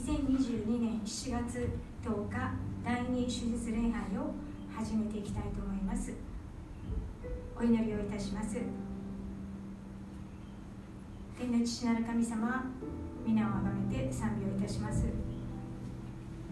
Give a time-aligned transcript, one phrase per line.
[0.00, 1.68] 2022年7月
[2.02, 4.32] 10日第2手術礼拝を
[4.74, 6.14] 始めていきたいと思います。
[7.54, 8.56] お祈りをいたします。
[11.38, 12.64] 天の父なる神様
[13.26, 15.04] 皆をあがめて賛美をいたします。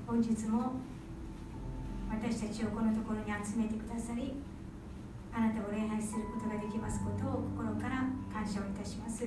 [0.06, 0.72] 本日も
[2.10, 4.34] 私たちをこのところに集めてくださり
[5.32, 9.26] あなたを礼拝することができますことを心から感謝をいたします。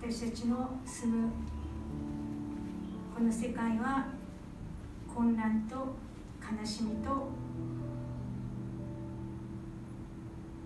[0.00, 1.30] 私たちの住む
[3.14, 4.06] この世界は
[5.14, 5.76] 混乱と
[6.40, 7.28] 悲しみと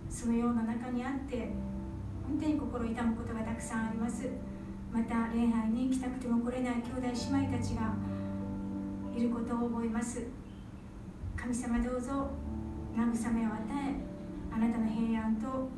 [0.09, 1.51] そのような中にあって
[2.27, 4.29] 本当に心痛むことがたくさんあります。
[4.93, 7.93] また礼拝に来たくても来れない兄弟姉妹たちが
[9.15, 10.23] いることを覚えます。
[11.37, 12.31] 神様どうぞ
[12.97, 13.95] 慰めを与え
[14.51, 15.69] あなたの平安と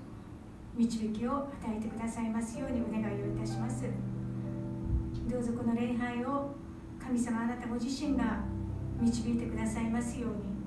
[0.76, 3.84] 導きを与えてくださいますようにお願いをいたします。
[5.28, 6.54] どうぞこの礼拝を
[7.08, 8.40] 神様あなたご自身が
[9.00, 10.58] 導いてくださいますように。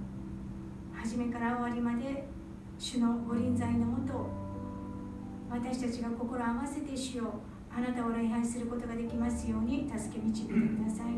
[0.91, 2.25] 初めから終わりまで
[2.79, 4.27] 主のご臨在のもと
[5.51, 11.13] 私たちが心を合わせて主よあなたを礼拝することができますように助け導いてください。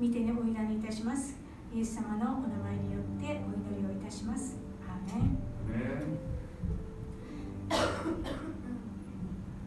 [0.00, 1.36] 見てねお祈りいたします。
[1.72, 4.56] イエス様のお名前によってお祈りをいたします。
[4.84, 5.38] アーメン。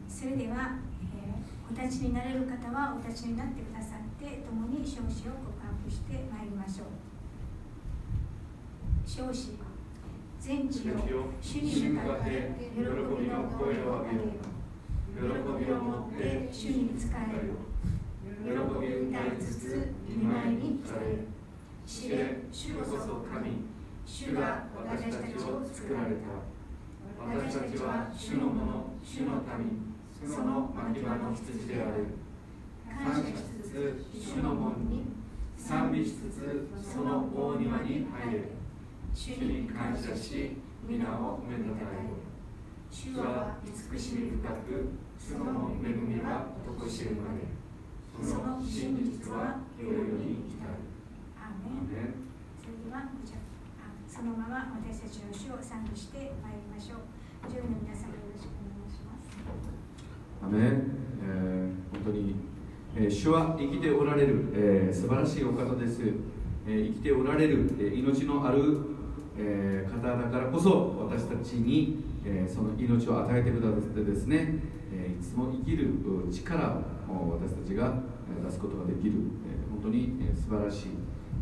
[0.10, 0.85] それでは、えー、
[1.70, 6.88] お立ちになれる方はお立ちになってくださって共に少子を告白してまいりましょう。
[9.06, 9.58] 少子
[10.40, 10.94] 全地を
[11.42, 12.30] 主に向かって
[12.76, 14.30] 喜びの声を上げよ
[15.16, 17.56] 喜びを持って主に仕えよ
[18.44, 18.50] 喜
[18.80, 21.26] び歌いつつ見舞いに来れ
[21.86, 23.66] 知れ主こそ神。
[24.06, 26.22] 主が私たちを作られた。
[27.18, 29.95] 私たちは主のもの主の民。
[30.28, 32.26] その牧場の羊である。
[32.86, 35.04] 感謝しつつ主の門に
[35.58, 38.50] 賛美しつつその大庭に入れ
[39.14, 40.58] 主に感謝し
[40.88, 42.08] 皆を褒めたたえ
[42.90, 46.48] 主は慈しみ深くその恵みは
[46.80, 47.66] としるまで。
[48.24, 50.72] その真実は世々に至る。
[51.36, 52.16] アーメン。
[52.56, 53.12] それでは
[54.08, 57.26] そのまま私たちの主を賛美してまいりましょう。
[57.52, 59.28] 上位の皆様よろしくお願いします
[60.46, 62.36] アメン、えー、本当に、
[62.96, 66.02] えー、主は生きておられる、えー、素晴らしいお方です、
[66.68, 68.78] えー、生きておられる、えー、命のある、
[69.40, 74.60] えー、方だからこそ私たちに、えー、その命を与えてくださってですね、
[74.94, 75.90] えー、いつも生きる
[76.32, 76.78] 力
[77.10, 77.96] を私たちが
[78.46, 79.14] 出すことができる、
[79.50, 80.90] えー、本当に、えー、素晴らしい、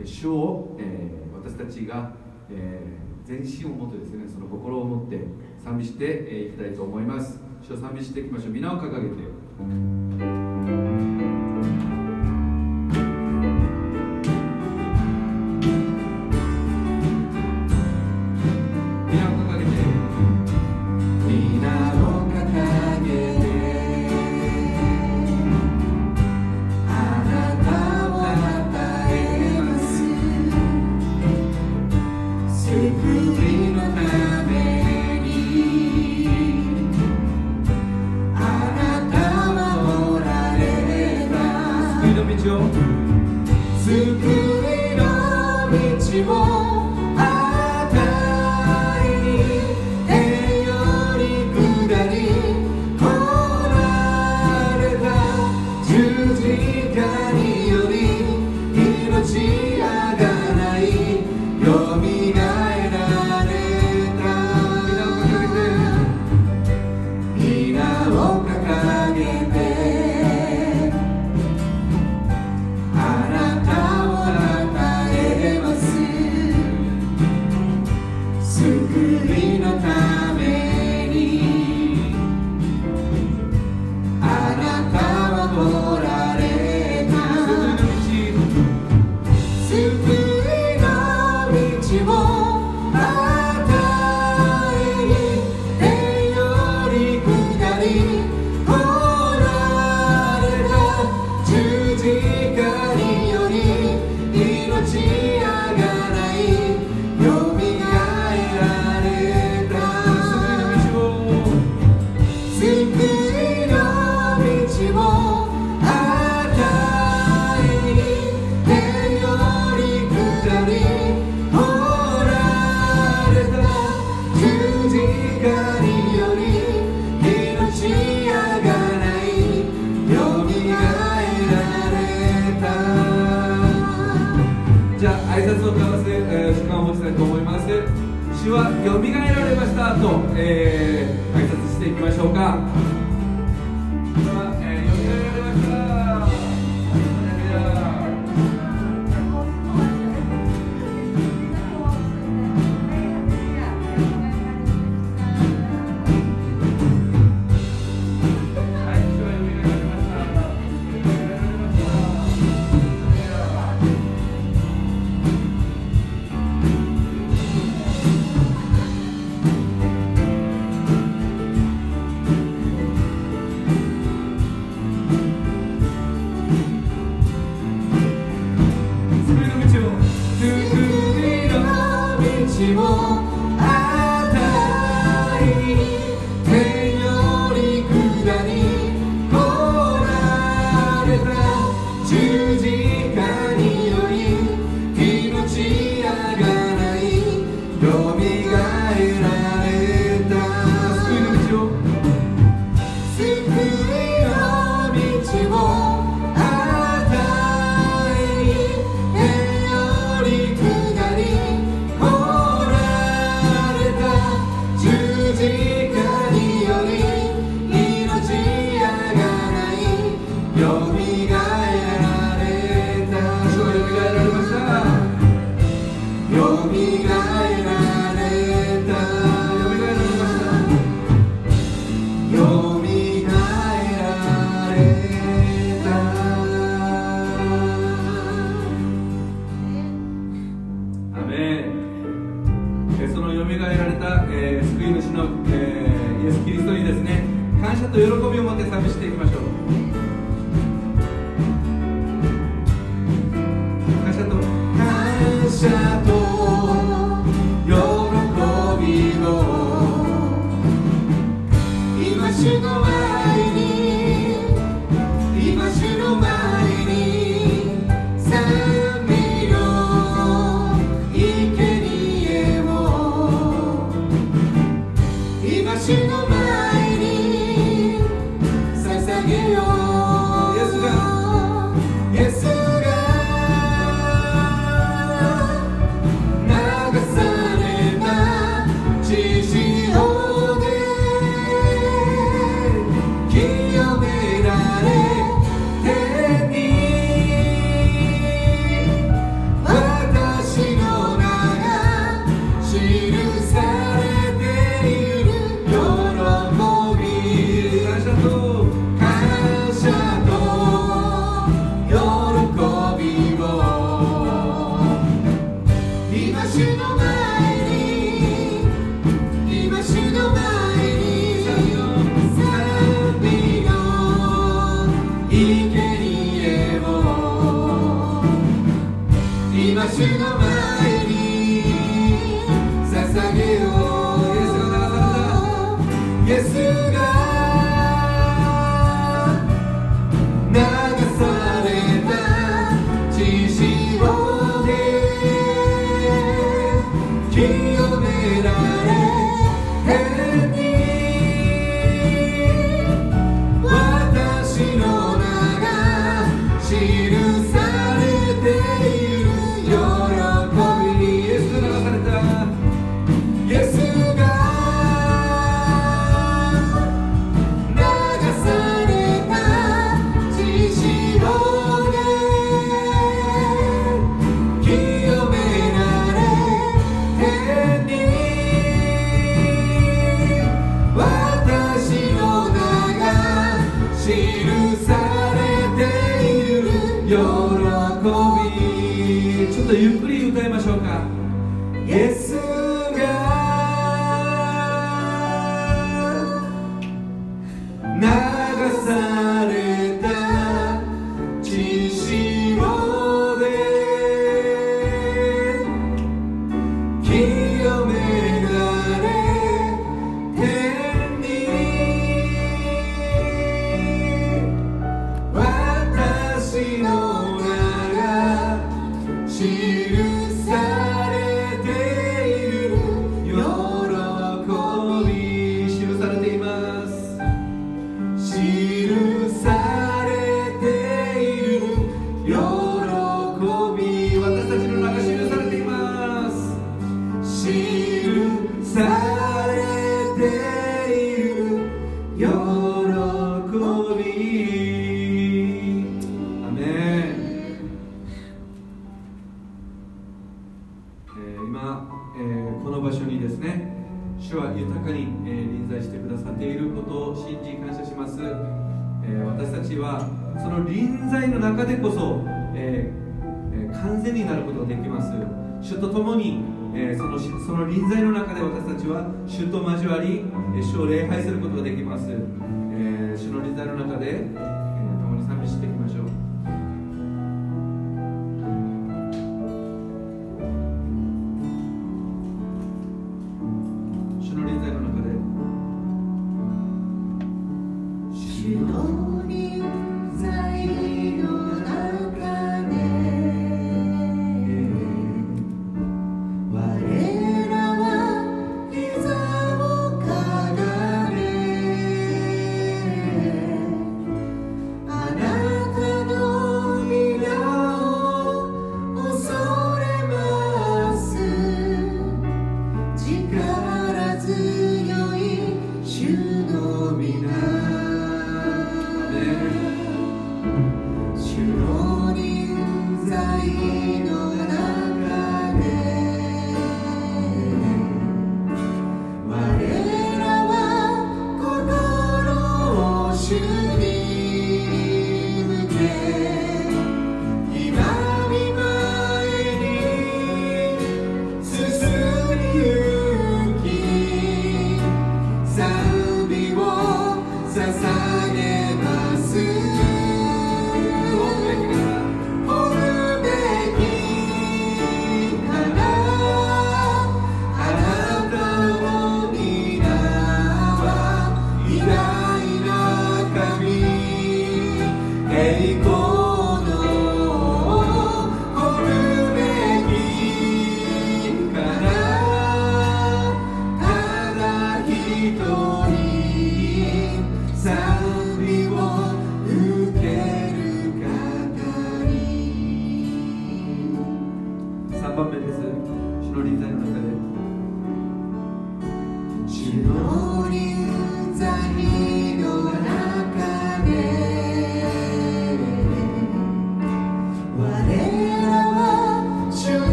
[0.00, 2.10] えー、主を、えー、私たちが、
[2.50, 5.20] えー、全身を持ってですねその心を持って
[5.62, 7.47] 賛美してい、きたいと思います。
[7.76, 10.57] 賛美していきましょう皆を掲げて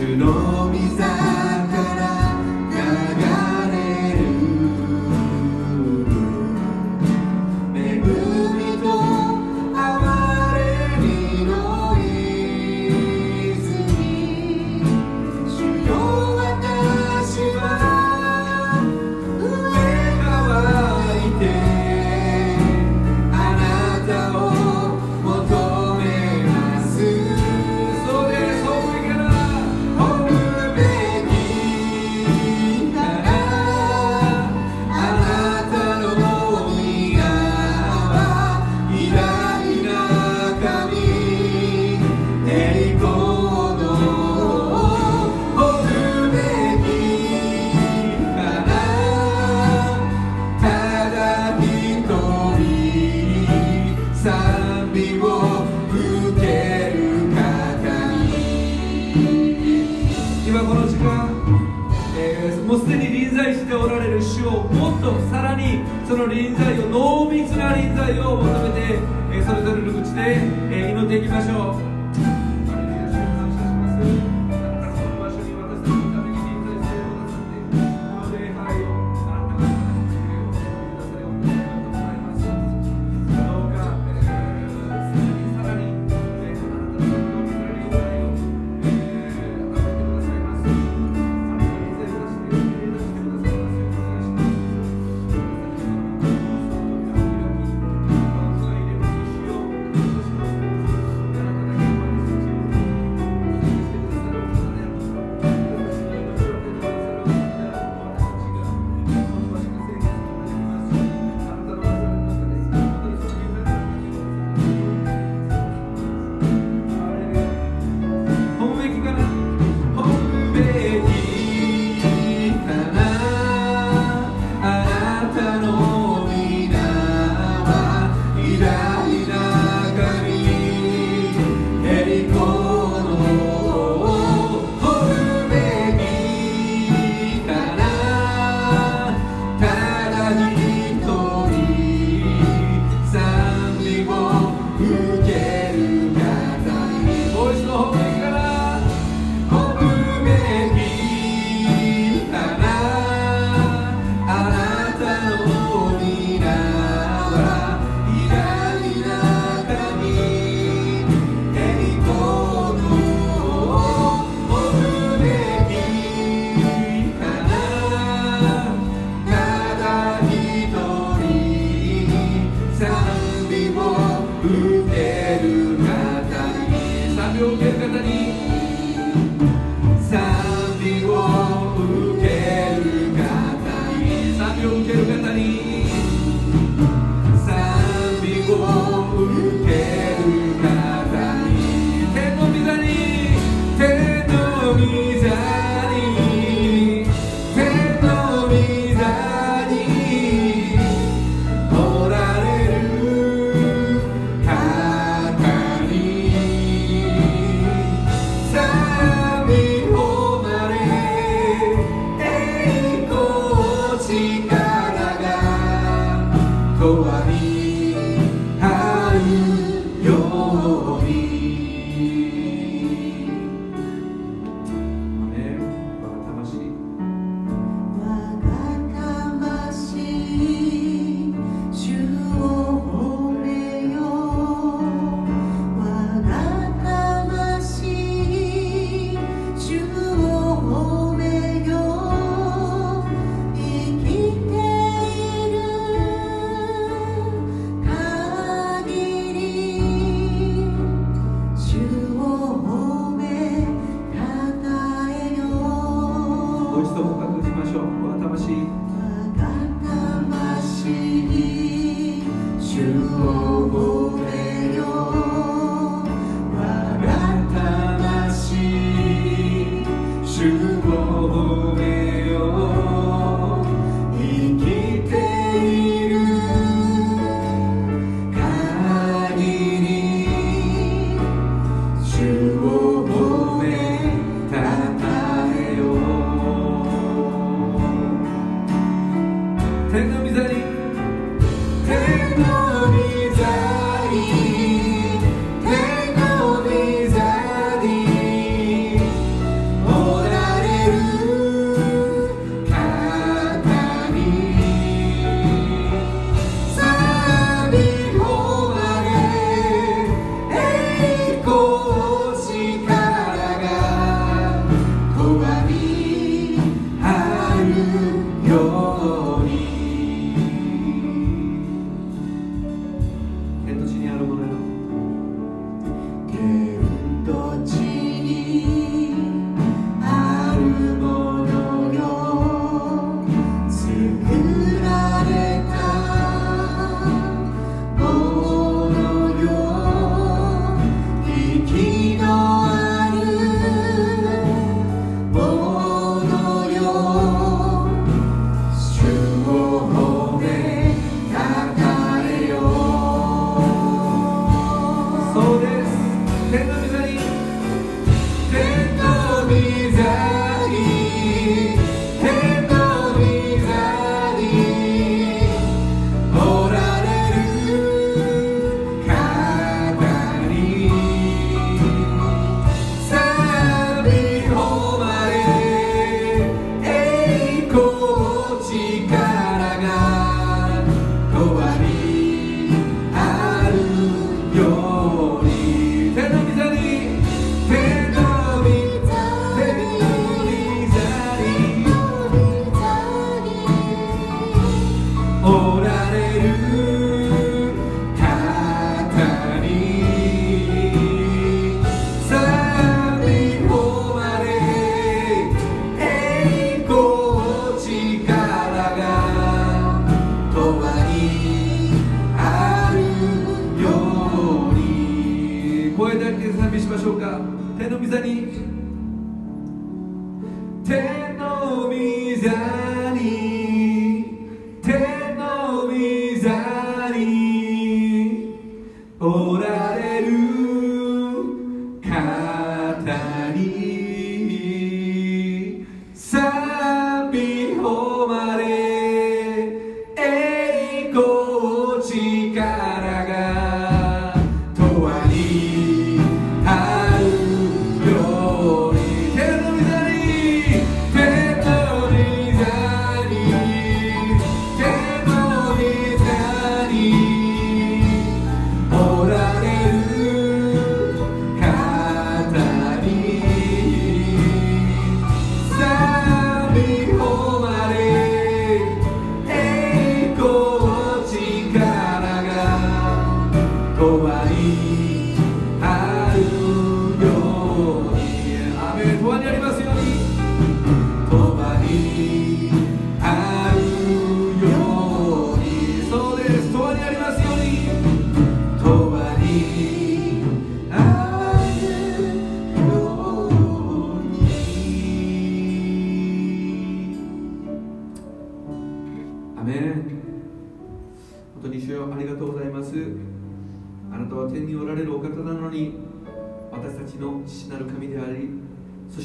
[0.00, 1.59] 主の御座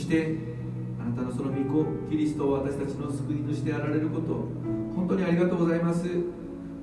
[0.05, 0.37] して
[1.01, 4.33] あなたのその御子キリストを私たちの救い主であられること
[4.95, 6.05] 本当にありがとうございます。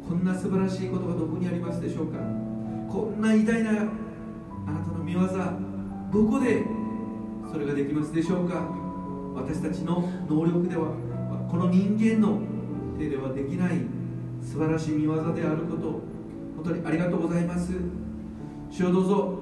[0.07, 2.19] こんな素晴らしいことがどこにありますでしょうか。
[2.91, 5.21] こんな偉大なあなたの御業
[6.13, 6.65] どこで
[7.51, 8.69] それができますでしょうか。
[9.35, 10.89] 私たちの能力では
[11.49, 12.41] この人間の
[12.99, 13.87] 手ではできない
[14.43, 16.03] 素晴らしい御業であること。
[16.57, 17.73] 本当にありがとうございます。
[18.69, 19.39] 主をどうぞ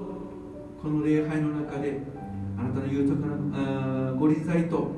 [0.81, 2.20] この礼拝の中で
[2.61, 4.91] あなたの豊かなご臨在と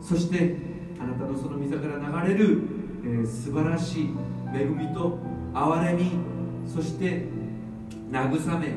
[0.00, 0.56] そして
[1.00, 2.62] あなたのその溝から流れる、
[3.04, 4.14] えー、素晴らしい
[4.52, 5.18] 恵みと
[5.54, 6.10] 憐れみ
[6.66, 7.26] そして
[8.10, 8.74] 慰め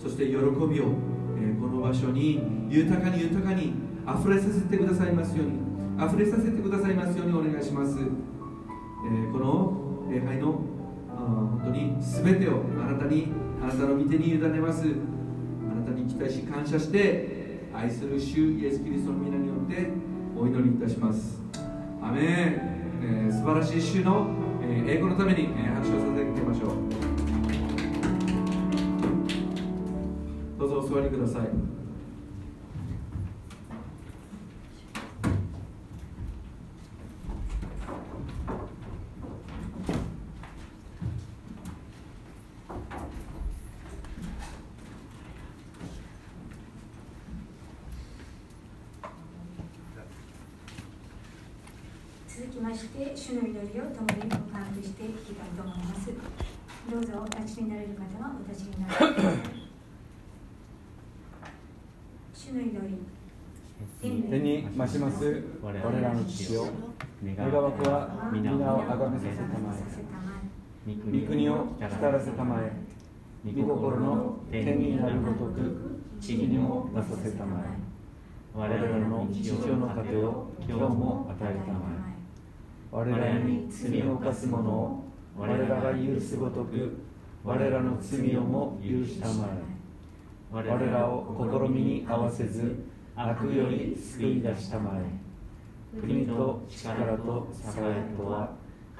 [0.00, 3.74] そして喜びを、えー、この場所に豊かに豊かに
[4.06, 10.52] 溢れさせてくださいますように溢れさせてくださいますようにお願いします、えー、この礼拝の
[11.08, 14.84] 本当に全てをあなたにあなたの御手に委ねます。
[15.70, 17.39] あなたに期待し感謝して
[17.72, 19.90] 愛する主イエス・キリストの皆によって
[20.36, 21.40] お祈りいたします。
[22.02, 24.28] アメン、えー、素晴らしい主の、
[24.62, 26.70] えー、英語のために、えー、拍手をさせていきましょう。
[30.58, 31.80] どうぞお座りください
[53.30, 56.10] 主の祈りを共に告白していきたいと思います
[56.90, 58.94] どうぞお立ちになれる方はお立ちになる
[62.34, 65.42] 主の祈り天に増します。
[65.62, 66.66] 我らの父よ。
[67.24, 70.94] 願わくは皆をあがめさせたまえ。
[70.94, 72.72] 御国を来たらせたまえ。
[73.44, 77.64] 御心の天になるごとく地にもなさせたまえ。
[78.54, 82.10] 我々の日常の糧を今日も与えたまえ。
[82.92, 85.04] 我らに罪を犯す者を
[85.36, 86.98] 我らが許すごとく
[87.44, 89.80] 我らの罪をも許したまえ。
[90.52, 92.89] 我らを試みに合わせず
[93.22, 96.00] 悪より救い出したまえ。
[96.00, 98.52] 国と力と栄えとは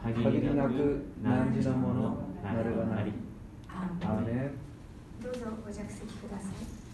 [0.03, 3.13] 限りなく何時のものなればなり。
[3.69, 4.53] アーメン。
[5.23, 6.91] どうぞご着席ください。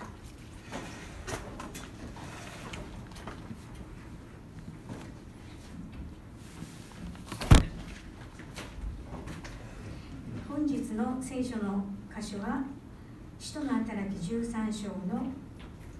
[10.96, 11.84] の聖書の
[12.18, 12.64] 箇所は
[13.38, 15.26] 使徒の働き13章の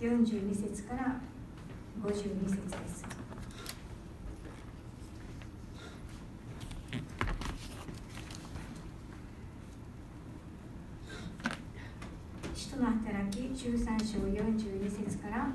[0.00, 1.20] 42節から
[2.02, 3.04] 52節です
[12.54, 15.48] 使徒の働き13章42節から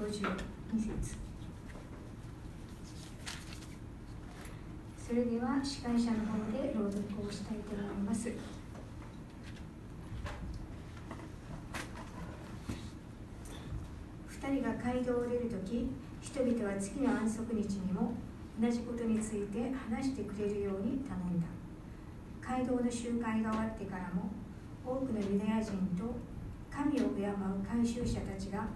[0.00, 0.20] 52
[0.76, 1.24] 節
[5.06, 8.32] それでは司会者の方で朗読をしたいと思います。
[14.44, 15.88] 2人が街道を出るとき、
[16.20, 18.12] 人々は次の安息日にも
[18.60, 21.46] 同じことについて話してくれるように頼んだ。
[22.46, 24.28] 街道の集会が終わってからも、
[24.84, 26.04] 多くのユダヤ人と
[26.70, 27.34] 神を敬う
[27.66, 28.68] 回収者たちが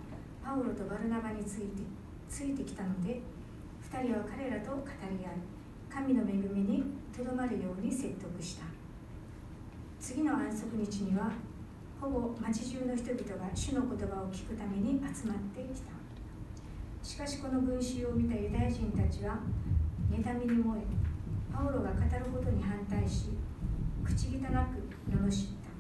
[0.43, 1.83] パウロとバルナバについて
[2.27, 3.21] ついてきたので、
[3.93, 5.33] 2人は彼らと語り合い、
[5.91, 8.65] 神の恵みにとどまるように説得した
[10.01, 11.33] 次の安息日には
[12.01, 15.98] ほぼ町中の人々が主の言葉を聞くために集まってきた
[17.09, 19.39] しかしこの群衆を見たユダヤ人たちは
[20.13, 20.83] 妬みに燃え
[21.51, 23.31] パウロが語ることに反対し
[24.05, 25.71] 口汚く罵った。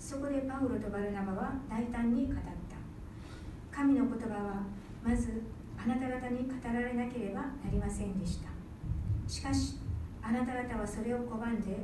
[0.00, 3.76] そこでパウロとバルナバは大胆に語った。
[3.76, 4.62] 神の言葉は
[5.04, 5.42] まず
[5.76, 8.48] あなた方に語られなければなりませんでした。
[9.30, 9.76] しかし
[10.22, 11.76] あなた方はそれを拒んで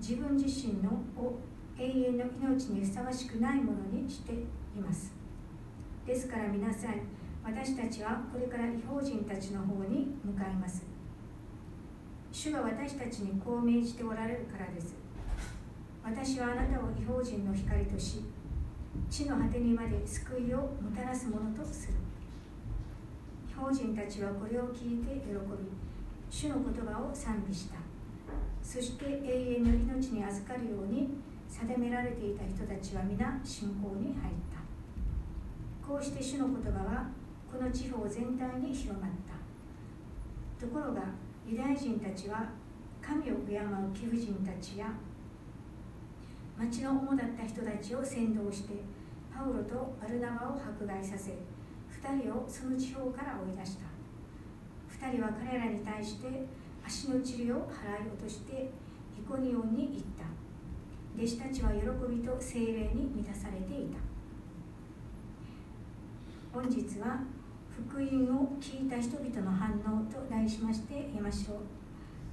[0.00, 1.38] 自分自身のを
[1.78, 4.36] 永遠の命にふさわしくないものにしてい
[4.80, 5.14] ます。
[6.04, 10.84] ですから皆さん私たちはこれから違法人たちの方に向かいます。
[12.32, 14.94] 主が私たちにこう命じておられるからです。
[16.04, 18.22] 私はあなたを違法人の光とし
[19.08, 21.94] 地の果てにまで救いをもたらすものとする。
[23.50, 25.40] 違法人たちはこれを聞いて喜び
[26.30, 27.76] 主の言葉を賛美した。
[28.62, 31.08] そして永遠の命に預かるように
[31.48, 34.60] 定められていた人たちは皆信仰に入った。
[35.86, 37.08] こうして主の言葉は
[37.50, 40.64] この地方全体に広まった。
[40.64, 41.02] ところが
[41.46, 42.48] ユダヤ人たちは
[43.02, 44.92] 神を敬う貴婦人たちや
[46.56, 48.74] 町の主だった人たちを先導して
[49.34, 55.06] パウロとバルナバを迫害させ2人をその地方から追い出した。
[55.08, 56.44] 2人は彼らに対して
[56.86, 58.70] 足の塵を払い落として
[59.18, 60.24] イコニオンに行った。
[61.16, 61.78] 弟子たちは喜
[62.14, 63.98] びと精霊に満たされていた。
[66.52, 67.20] 本日は
[67.88, 68.04] 福音
[68.36, 71.58] を聞いた人々の反応と題しまして山椒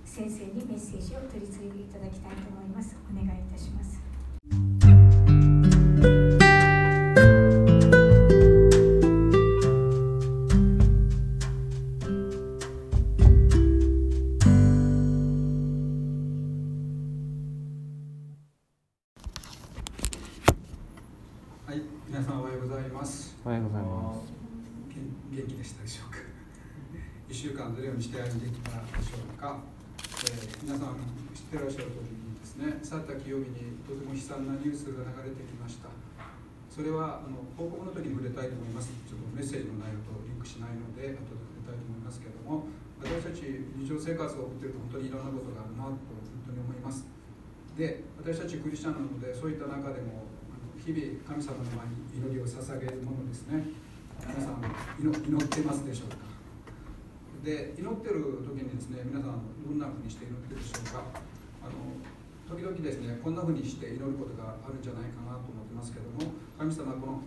[0.04, 2.98] 先生にメッセージを取り次いでいただきたいと思います。
[3.10, 4.02] お願いいたします。
[34.28, 35.88] 惨なニュースが流れてきました。
[36.68, 38.92] それはあの報告の時に触れたいと思います。
[39.08, 42.68] ちょっとメッセージの内容とリンクしないので後で触れたいと思いますけれども
[43.00, 47.08] 私たち日常生活を送っていると本当にいろんなことがあるなと本当に思います。
[47.80, 50.28] で私たちクリスチャンなのでそういった中でも
[50.76, 53.63] 日々神様の前に祈りを捧げるものですね。
[54.22, 54.62] 皆さん
[54.98, 55.13] 祈っ
[55.48, 56.18] てますでしょうか？
[57.46, 61.22] で祈ってる時にですね皆さんどんなふうにして祈ってるでしょうか？
[61.62, 61.97] あの
[62.50, 67.22] 時々ですねこんなふうにして祈ることがあるんじゃないかなと思ってますけども神様この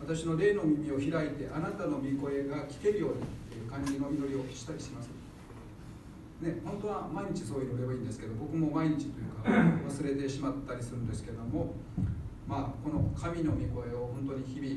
[0.00, 5.08] 私の霊の耳を開いてあなたの御声が聞けるようにという感じの祈りをしたりします。
[6.40, 9.50] ね、本当は毎日そう祈ればいいんですけど僕も毎日というか
[9.88, 11.72] 忘れてしまったりするんですけども
[12.46, 14.68] まあ、この神の御声を本当に日々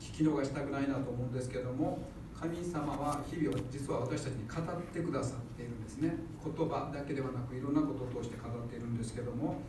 [0.00, 1.98] 聞き逃したくないなと思うんですけども
[2.40, 6.16] 神様は日々を実は私たちに語ってくださっているんですね。
[6.40, 9.60] 言葉だけではなくいろんなことを通して語っているんですけども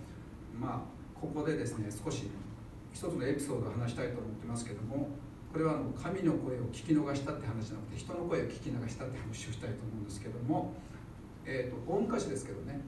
[0.57, 2.31] まあここでですね少し
[2.93, 5.09] 一つのエピソードを話したいと思ってますけども
[5.51, 10.71] これはあの神の声を聞き逃したって話じゃなくて人の声を聞き流したって話をしたいと思うんですけども、
[11.45, 12.79] えーと、と大昔ですけどね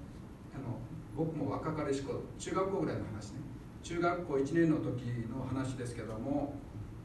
[0.55, 0.79] あの
[1.17, 3.43] 僕も若かりし頃中学校ぐらいの話ね。
[3.83, 6.55] 中学校1年の時の話ですけども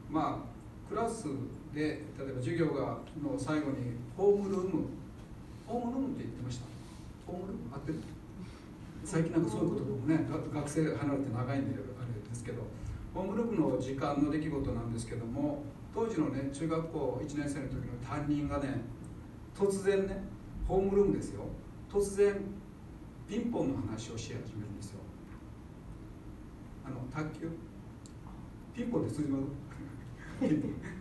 [0.09, 1.27] まあクラス
[1.73, 4.85] で例えば授業がの最後にホームルーム
[5.67, 6.65] ホームルームって言ってました？
[7.27, 7.99] ホームルーム合ってる？
[9.05, 12.63] 最近なんかそういうこともね学生離れて長いんであれですけど
[13.13, 18.81] ホームルームの時間の出来事なんですけども当時のね中学校1年生の時の担任がね
[19.57, 20.23] 突然ね
[20.67, 21.43] ホームルームですよ。
[21.91, 22.35] 突然
[23.27, 24.99] ピンポンの話をし始めるんですよ。
[26.85, 27.49] あの卓球？
[28.75, 29.43] ピンポンで通じます？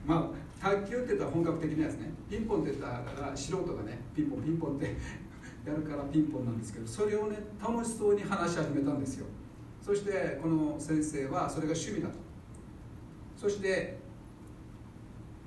[0.07, 2.11] まあ卓球って言ったら本格的なやつね。
[2.29, 2.88] ピンポンって言った
[3.23, 4.87] ら素人がねピンポンピンポンって
[5.64, 9.27] やるからピンポンなんですけどそれをね楽しそうに話し始めたんですよ。
[9.81, 12.14] そしてこの先生はそれが趣味だと。
[13.37, 13.99] そして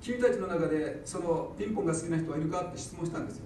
[0.00, 3.44] 君たちの中でそのピンポンが好きな人はいるかって質問したんですよ。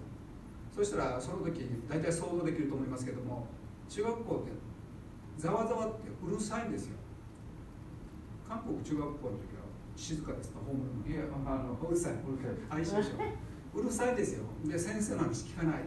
[0.74, 3.46] そしたらその時大体想像できると思いますけども
[3.88, 4.52] 中学校って
[5.38, 6.96] ざわざわってうるさいんですよ。
[8.48, 9.55] 韓国中学校の時
[9.96, 12.16] 静かですかホームいやあのうるさいう
[12.76, 13.04] るさい。
[13.04, 14.44] しょうるさいですよ。
[14.64, 15.82] で先生の話聞かない。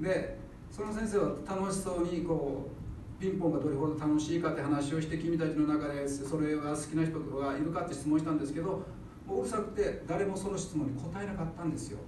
[0.00, 0.38] で
[0.70, 2.70] その先生は楽しそうにこ
[3.18, 8.82] うピンポンがどれほど楽しいかって話をして君たちの中でそれが好きな人がいるかって質問したんですけど
[9.26, 11.98] もううるさくて誰もその質問に答えなかったんですよ。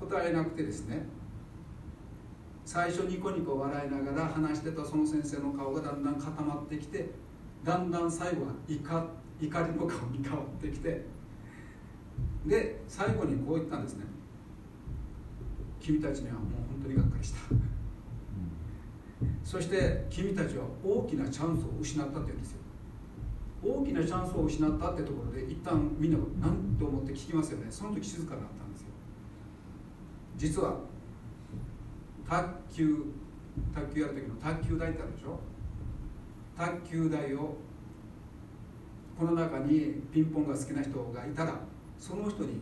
[0.00, 1.06] 答えなくてですね。
[2.64, 7.10] 最初ニコニコ笑いながら話してたその先生の顔がだんだん固まってきて
[7.62, 9.06] だんだん最後は怒
[9.40, 11.04] 怒りの顔に変わってきて
[12.46, 14.04] で最後にこう言ったんですね。
[15.80, 17.38] 君たちにはもう本当にがっかりした。
[19.44, 22.58] そして君たちは大きなチャンスを失ったって言うんですよ。
[23.62, 27.66] 大きなチャンスを失ったってところで一旦みんな何と思って聞きますよね。
[27.70, 28.88] その時静かになったんですよ。
[30.36, 30.80] 実は
[32.28, 33.04] 卓球
[33.74, 35.40] 卓球やる時の卓球台ってあるでしょ？
[36.56, 37.56] 卓球台を
[39.18, 41.58] この中にピンポンが好きな人がいたら
[41.98, 42.60] その人に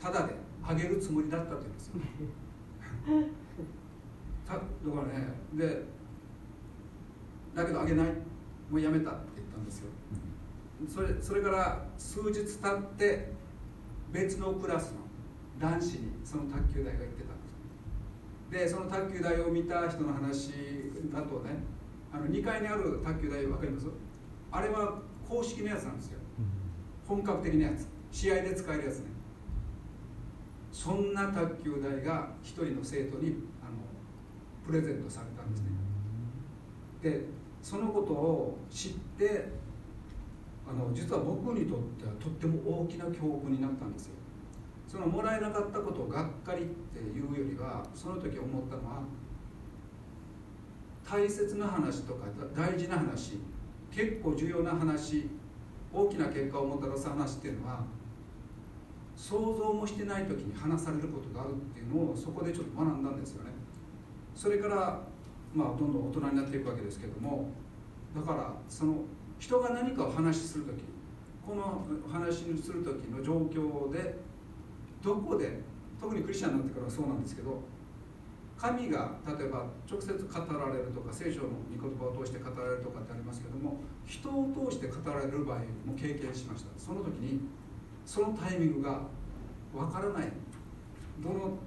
[0.00, 1.94] タダであげるつもりだったって言うんですよ。
[4.46, 4.66] ただか
[5.12, 5.82] らねで
[7.54, 8.06] だけどあげない？
[8.70, 9.88] もうやめたって言ったんですよ。
[10.88, 13.32] それそれから数日経って
[14.12, 14.98] 別のクラスの
[15.60, 17.22] 男子にその卓球台が行って
[18.50, 20.52] たでその卓球台を見た人の話
[21.12, 21.50] だとね
[22.12, 23.86] あの2階にある卓球台分かります？
[24.50, 25.00] あれは
[25.32, 26.18] 公式のやつなんですよ。
[27.08, 27.88] 本格的なやつ。
[28.10, 29.06] 試合で使えるやつね。
[30.70, 33.78] そんな卓球台が1人の生徒にあの
[34.66, 35.68] プレゼントされたんですね。
[37.02, 37.24] で
[37.62, 39.48] そのことを知って
[40.68, 44.14] あの実は僕にとってはとっても大きな教訓になったんですよ。
[44.86, 49.02] そのもらえなかったことをがっかりっていうよりはその時思ったのは
[51.08, 53.38] 大切な話とか大事な話
[53.94, 55.28] 結構重要な話
[55.92, 57.84] 大きな結果をもたらす話っていうのは
[59.14, 63.50] 想像もしてない時に話されることがあるっていうのをそこでちょっと学んだんですよね。
[64.34, 65.02] それから
[65.54, 67.50] まあどんどん大人になっていくわけですけども
[68.16, 68.94] だからその
[69.38, 70.82] 人が何かを話しする時
[71.46, 74.16] この話にする時の状況で
[75.02, 75.60] どこで
[76.00, 77.60] 特にクリスチャンになってからはそうなんですけど
[78.62, 86.68] 神が例えば直接語られるとか聖書の御言葉を通して語られるとかってありますけども人を通して語られる場合も経験しました。
[86.78, 87.40] その時に
[88.06, 89.00] そのタイミングが
[89.74, 90.32] わからない。
[91.18, 91.58] どの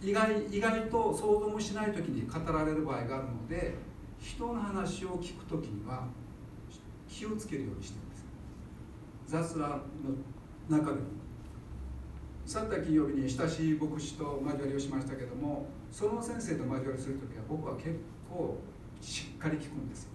[0.00, 3.74] 意外意外と想像もしない時に語られる場合があるので
[4.18, 6.06] 人の話を聞く時には
[7.06, 8.24] 気をつけるようにしてるんです。
[9.26, 9.82] 雑談
[10.70, 11.08] の中でも。
[12.46, 17.96] さった金曜日に親しい牧師と交わりをしましたけどもその先生と交わりする時は僕は結
[18.30, 18.58] 構
[19.00, 20.08] しっかり聞くんです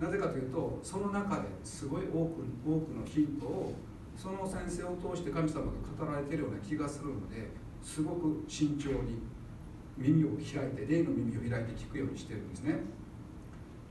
[0.00, 3.74] なぜかというとその中ですごい多く多くのヒントを
[4.16, 7.48] その先生を通して神様が語られているような気がするので
[7.82, 9.18] すごく慎重に
[9.96, 12.74] 耳を開いて霊の耳を開いて聞くようにしてるんですね。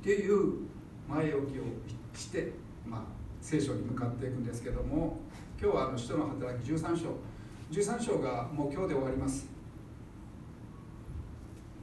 [0.02, 0.68] っていう
[1.08, 1.64] 前置きを
[2.14, 2.54] して、
[2.86, 3.02] まあ、
[3.42, 5.20] 聖書に向かっていくんですけども
[5.62, 7.08] 今日はあの使徒の働き13章。
[7.70, 9.57] 13章がもう今日で終わります。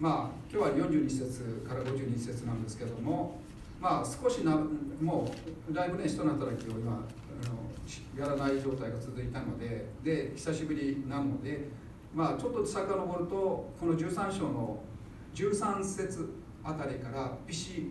[0.04, 3.40] まあ今日は42節から52節なんですけども
[3.80, 4.54] まあ少しな
[5.00, 5.32] も
[5.66, 11.68] うだいぶね使徒の働きを今あのやらない状態が続いたのでで久しぶりなので
[12.14, 14.78] まあちょっと遡るとこの13章の
[15.34, 17.90] 13節あたりからピシ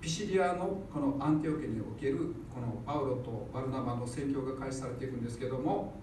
[0.00, 5.94] ピシリアのこのアンティオケにおけるこのパウロとバルナバの宣教が開始されていくんですけども、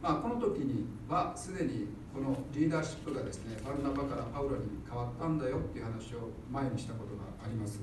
[0.00, 7.78] まあ、この時にはすでにこのリーダーシップがですねバルナバからパウロに変わったんだよっていう話を前にしたことがあります。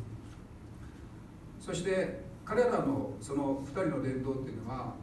[1.59, 4.95] そして彼らのその2人の伝道っていうのは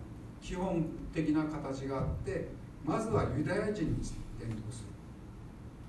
[0.42, 2.48] 基本的な形があって
[2.84, 3.98] まずはユダヤ人に
[4.36, 4.88] 伝道する。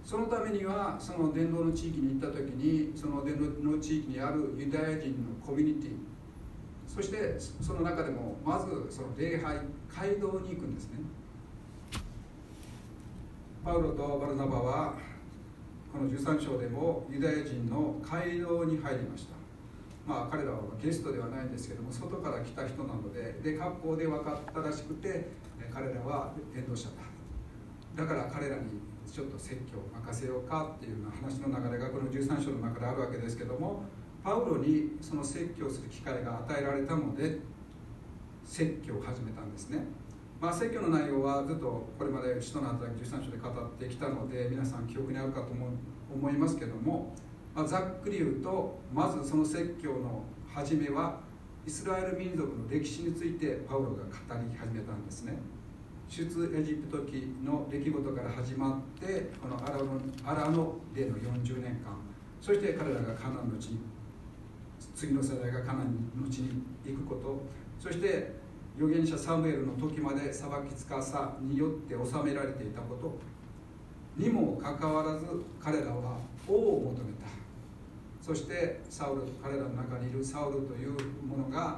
[0.04, 5.92] そのためにはその伝道の地域に行った時にその伝道の地域にあるユダヤ人のコミュニティ
[6.86, 9.58] そしてその中でもまずその礼拝
[9.90, 11.00] 街道に行くんですね。
[13.64, 14.94] パウロとバルナバは
[15.94, 19.34] この13章でもユダヤ人の街道に入りました。
[20.08, 25.30] まあ彼らはゲストではないんですけども外から来た人なのでで学校で分かったらしくて
[25.72, 26.96] 彼らは伝道者だ。
[28.04, 33.84] だから彼らにちょっと説教を任せようかっていうような話の流れがこの13章の中であるわけですけども
[34.24, 37.38] パウロにその説教する機会が与えられたので
[38.44, 39.86] 説教を始めたんですね。
[40.42, 45.52] まあ、説教の内容はずっとこれまで使徒の働き13章で語ってきたので皆さん記憶にあるかと
[46.12, 47.14] 思いますけども、
[47.54, 51.20] まあ、ざっくり言うとまずその説教の始めは
[51.64, 55.38] イスラエル民族の歴史についてパウロが語り始めたんですね。
[56.10, 61.96] 出エジプト期の出来事から始まってこのアラのアラの例の40年間
[62.42, 63.80] そして彼らがカナンの地に
[64.94, 67.42] 次の世代がカナンの地に行くこと
[67.80, 68.41] そして
[68.82, 73.20] 預言者サムエルの時まで裁きつかさによって治められていたこと。
[74.18, 75.26] にもかかわらず
[75.64, 76.18] 彼らは
[76.48, 77.28] 王を求めた。
[78.22, 80.92] そしてサウル彼らの中にいるサウルという
[81.26, 81.78] ものが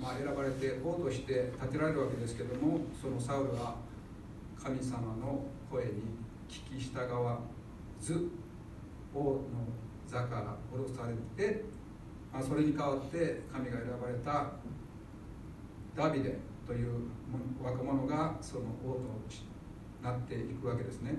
[0.00, 3.76] まあ、選ばれて王として立てられるわけですけどもそのサウルは
[4.62, 5.90] 神様の声に
[6.48, 7.40] 聞き従わ
[8.00, 8.30] ず
[9.14, 9.40] 王の
[10.06, 11.64] 座から降ろされて、
[12.32, 14.52] まあ、それに代わって神が選ばれた
[16.00, 16.34] ダビデ
[16.66, 16.92] という
[17.62, 19.00] 若者がその王と
[20.02, 21.12] なっていくわけですね。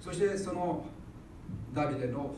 [0.00, 0.86] そしてその
[1.74, 2.34] ダビデの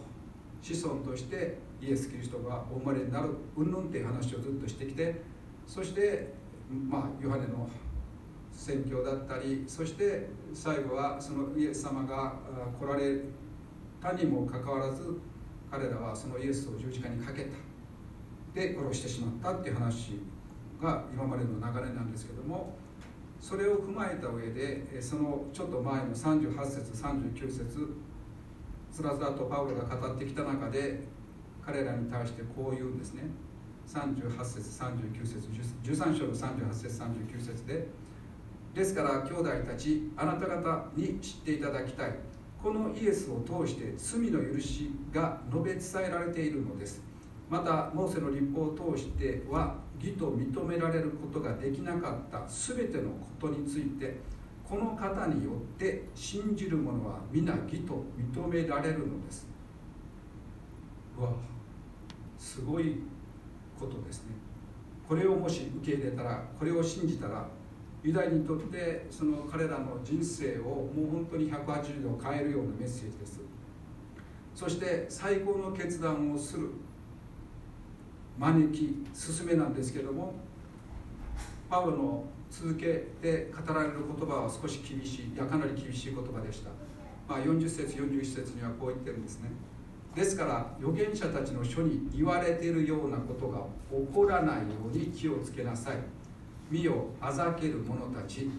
[0.61, 5.22] 子孫としてイエス・キリストがお生まれになるうんぬんっていう話をずっとしてきて
[5.68, 6.34] そして
[6.68, 7.70] まあヨハネの
[8.51, 12.34] 宣教だったりそして最後はそのイエス様が
[12.80, 13.20] 来られ
[14.03, 15.20] たにもかかわらず
[15.70, 17.51] 彼らはそのイエスを十字架にかけた。
[18.53, 20.18] で殺してしまったっていう話
[20.81, 22.77] が今までの流れなんですけども
[23.41, 27.97] それを踏まえた上でそのちょっと前の38節39節
[28.93, 31.01] つらつらとパウロが語ってきた中で
[31.64, 33.24] 彼らに対してこう言うんですね。
[33.87, 35.49] 38節39節
[35.85, 37.87] 13章の38節39節で
[38.74, 42.14] ですから兄弟たちあなた方に知っていただきたい。
[42.62, 47.03] このイエスを通して罪の許しが述べ伝えられているのです。
[47.49, 54.18] またモーセの立法を通しては義と認められることができなかった全てのことについて
[54.64, 59.47] この方によって信じる者は皆義と認められるのです。
[61.18, 61.30] うわ
[62.38, 62.99] すごい
[63.78, 64.34] ことですね。
[65.09, 67.47] これをもし受け入れたらこれを信じたら
[68.03, 73.40] ユダヤにとってその彼らの人生をもう本当に180度変えるようなメッセージです。
[74.55, 76.70] そして最高の決断をする。
[78.39, 80.34] 招き進めなんですけども
[81.70, 86.70] パウロの続けて語られる言葉は少し厳しいいやかなり厳しい言葉でした、
[87.28, 89.51] まあ、40節41節にはこう言ってるんですね。
[90.14, 93.59] ですから預言者たちの書に言われているようなことが
[93.91, 95.97] 起こらないように気をつけなさい。
[96.70, 98.51] 身をあざける者たち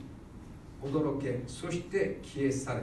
[0.84, 2.82] 驚けそして消え去れ。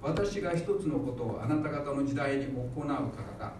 [0.00, 2.98] 私が一つのことをあなた方の時代に行うから
[3.38, 3.52] だ。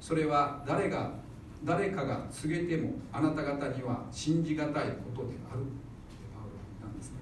[0.00, 1.23] それは誰が
[1.64, 5.72] 誰かが告げてもあなた方には信じがたいことであるって
[6.34, 7.16] パウロは言ったんですね。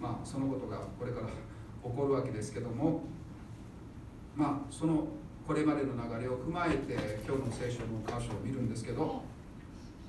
[0.00, 1.32] まあそのことがこれから起
[1.82, 3.02] こるわけですけども
[4.36, 5.08] まあその
[5.46, 6.94] これまでの流れを踏まえて
[7.26, 9.22] 今日の聖書の箇所を見るんですけど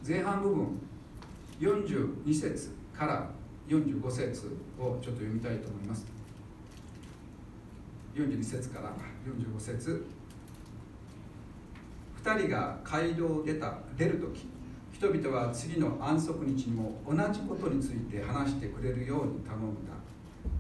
[0.08, 0.80] 前半部分
[1.60, 3.30] 42節から
[3.68, 6.06] 45節をちょっと読みたいと思います。
[8.16, 8.94] 42節から
[9.26, 10.06] 45節。
[12.28, 14.48] 2人が街道を出た出る時
[14.92, 19.94] 人々は次の安息日にも同じことについて話してくれるように頼んだ。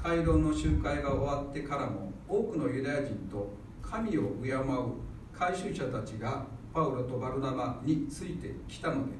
[0.01, 3.51] 街道の集会が終わってからも多くのユダヤ人と
[3.81, 4.63] 神を敬う
[5.37, 9.13] 回収者たちがパウロとバルナバについてきたので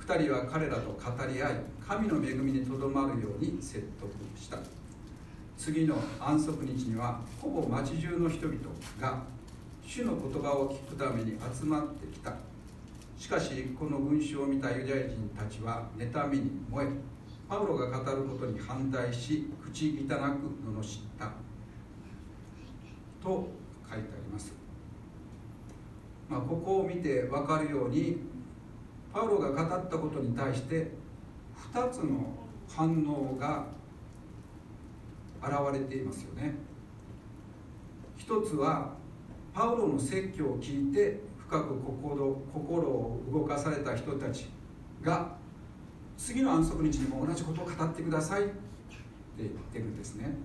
[0.00, 1.54] 2人は彼らと語り合い
[1.86, 4.56] 神の恵みにとどまるように説得した。
[5.58, 8.58] 次の安息日にはほぼ町中の人々
[8.98, 9.35] が
[9.86, 12.34] 主の言葉を聞くために集まってきた。
[13.16, 16.88] しかしこの群衆を見たユダヤ人たちは妬みに燃え
[17.48, 21.30] パウロが語ることに反対し口汚く罵った。
[23.22, 23.48] と
[23.88, 24.52] 書いてあります、
[26.28, 28.18] まあ、ここを見て分かるように
[29.12, 30.90] パウロが語ったことに対して
[31.72, 32.34] 2つの
[32.68, 33.66] 反応が
[35.42, 36.54] 現れていますよね。
[38.16, 38.95] 一つは
[39.56, 44.48] パウロの説教を聞いて深く心心を動かされた人たち
[45.02, 45.34] が
[46.18, 48.52] 次の安息日にも同じことを語ってくださいって
[49.38, 50.36] 言ってるんですね。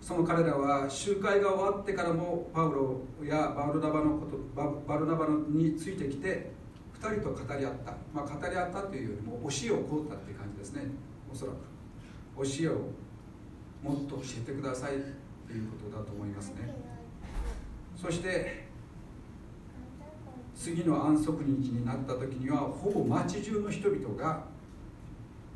[0.00, 4.38] その彼らは集会が終わってからもパウロやバルナバのこと
[4.86, 6.52] バルナバについてきて
[7.00, 10.82] 2人と語り合った、まあ、語り合ったというよりも教えを請ったっていう感じですね。
[11.32, 11.56] おそらく。
[12.36, 13.03] 教えを
[13.84, 16.74] もっと教えてくださいということだと思いますね。
[17.94, 18.64] そして
[20.56, 24.44] 次の安息日になった時にはほぼ町中の人々が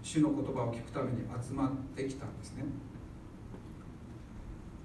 [0.03, 2.65] 主の言葉を聞くために集まってきたんですね。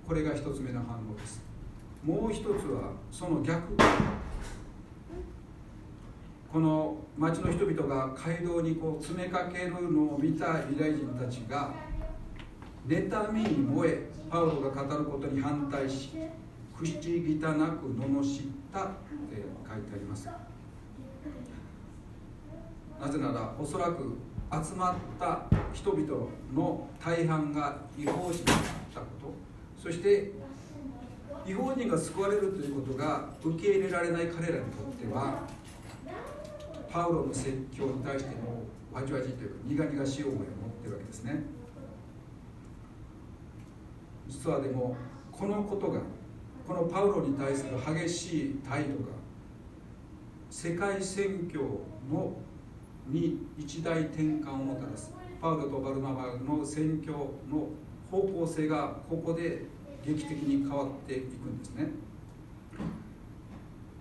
[0.07, 1.41] これが一つ目の反応です。
[2.01, 3.75] もう一つはその逆。
[6.51, 11.73] この町の人々が街道にこう詰めかけるのを見たユダヤ人たちが
[12.87, 16.11] 妬みに燃えパウロが語ることに反対し
[16.77, 20.27] 口汚く罵ったって書いてあります。
[22.99, 24.17] なぜならおそらく
[24.51, 28.57] 集まった人々の大半が違法人だっ
[28.93, 29.33] たこと。
[29.81, 30.31] そして
[31.45, 35.39] 違法人が救われるということが受け入れられない彼らにとっては
[36.89, 38.63] パウロの説教に対しても
[38.93, 39.55] わじわじというか
[39.91, 40.47] 苦々しい思いを持っ
[40.81, 41.43] てるわけですね。
[44.27, 44.95] 実はでも
[45.31, 45.99] このことが
[46.67, 49.11] このパウロに対する激しい態度が
[50.49, 51.59] 世界宣教
[52.11, 52.37] の
[53.07, 55.13] に一大転換をもたらす。
[55.41, 57.11] パウロとバルナバの宣教
[57.51, 57.67] の
[58.09, 59.65] 方向性がここで
[60.05, 61.87] 劇的に変わっていくんですね。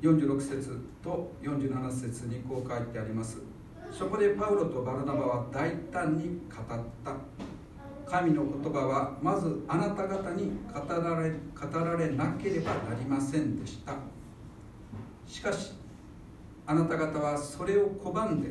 [0.03, 3.39] 46節と47節にこう書いてあります。
[3.91, 7.17] そこでパウロとバルナバは大胆に語った。
[8.07, 13.95] 神の言葉はまずあなた方に語られ語られなければなりませんでした。
[15.27, 15.73] しかし
[16.67, 18.51] あなた方はそれを拒んで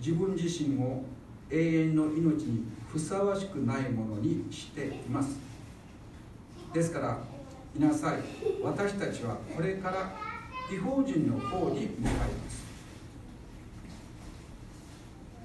[0.00, 1.02] 自分自身を
[1.50, 5.38] 永遠の命にふさわしくないものにしています。
[6.72, 7.18] ですから
[7.74, 8.18] 見なさい
[8.62, 10.12] 私たちはこれから
[10.72, 12.64] 違法人の方に向かいます。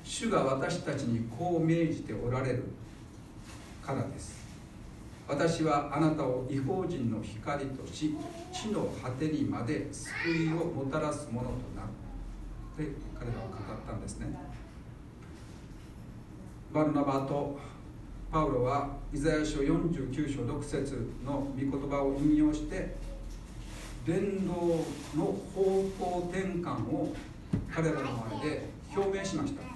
[0.04, 2.64] 主が私たちにこう命じておられる。
[3.82, 4.42] からです。
[5.28, 8.16] 私はあなたを違法人の光とし
[8.52, 12.84] 地の果てにまで救いをもたらすものとなる。
[12.84, 14.28] って彼らは語ったんですね。
[16.74, 17.60] バルナバと
[18.32, 22.96] パウロはイザヤ書49章6節の御言葉を引用して
[24.06, 24.54] 伝道
[25.16, 25.64] の方
[26.00, 27.14] 向転換を
[27.70, 29.71] 彼らの前で表明しました。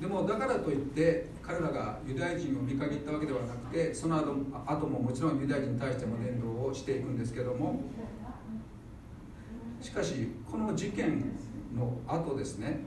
[0.00, 4.34] でもだからといって彼らがユダヤ人を見限ったわけではなくてその後
[4.66, 7.82] 後ももちろんユダヤ人に対しても伝道をしていくんですけども
[9.80, 11.24] しかしこの事件
[11.76, 12.80] の後ですね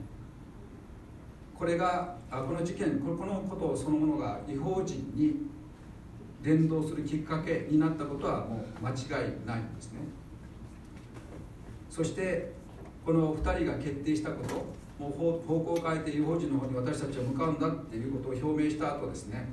[1.54, 5.52] これがこの事件このことそのものが違法人に
[6.42, 10.00] 伝道するきっかけになったことはもう間違いないんですね。
[11.88, 12.52] そして
[13.04, 15.12] この2人が決定したこともう
[15.46, 19.48] 方向を変えて違法人の方に私たちは向かうんだっていうことを表明した後ですね。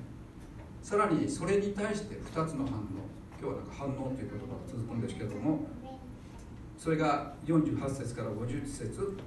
[0.83, 3.09] さらにそれに対して2つの反応。
[3.41, 5.67] 今日はなんか反応という言葉が続くんですけども。
[6.77, 9.17] それが48節から50節。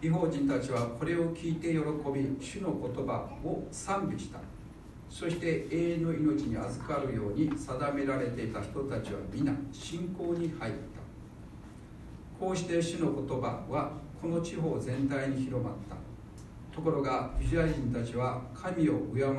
[0.00, 4.38] 違法人たちはこれを聞いて喜び主の言葉を賛美した。
[5.10, 10.78] そして永遠の命に預かるように定められていた人たちは皆信仰に入った。
[12.38, 15.96] こうして主の言葉はこの地方全体に広まった。
[16.74, 19.34] ところがユダヤ人たちは神を敬う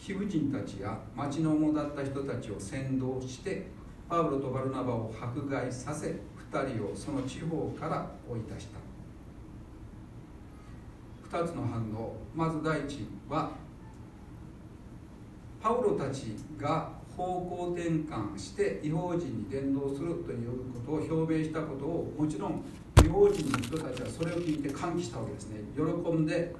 [0.00, 3.68] 貴婦人たちや町の主だった人たちを先導して
[4.08, 6.16] パウロとバルナバを迫害させ
[6.50, 8.66] 2人をその地方から追い出し
[11.30, 11.38] た。
[11.38, 12.16] 2つの反応。
[12.34, 13.52] まず第一は
[15.62, 22.64] パウロたちが方向転換して違法人に伝道するということを表明したことをもちろん
[23.06, 25.60] 違法人の人たちはそれを聞いて歓喜したわけですね。
[25.76, 25.82] 喜
[26.12, 26.52] んで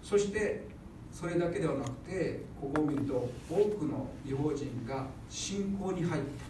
[0.00, 0.66] そして
[1.10, 6.44] それだけではなくてここを見ると多くの違法人が信仰に入った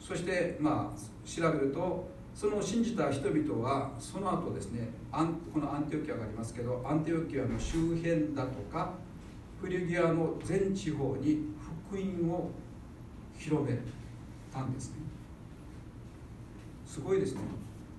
[0.00, 8.92] そしてまあ調べるとその信じた人々はその後ですねこのアンティオキアがありますけどアンティオキアの周辺だとか
[9.60, 11.40] フリギアの全地方に
[11.88, 12.50] 福音を
[13.36, 13.78] 広め
[14.52, 15.07] たんですね。
[16.88, 17.40] すごいですね。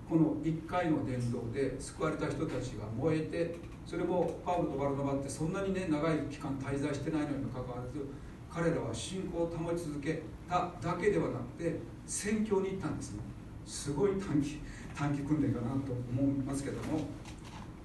[0.10, 8.08] この1回の伝道で救われた人たちが燃えてそれもパウロとバルナバってそんなにね長い期間滞在してないのにもかかわらず
[8.52, 11.78] 彼らは信仰を保ち続けただけではなくて
[12.08, 13.20] 宣教に行ったんですね。
[13.68, 14.58] すごい短期
[14.96, 17.02] 短期訓練かなと思いますけども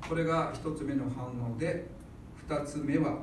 [0.08, 1.86] これが1つ目の反応で
[2.48, 3.18] 2つ目は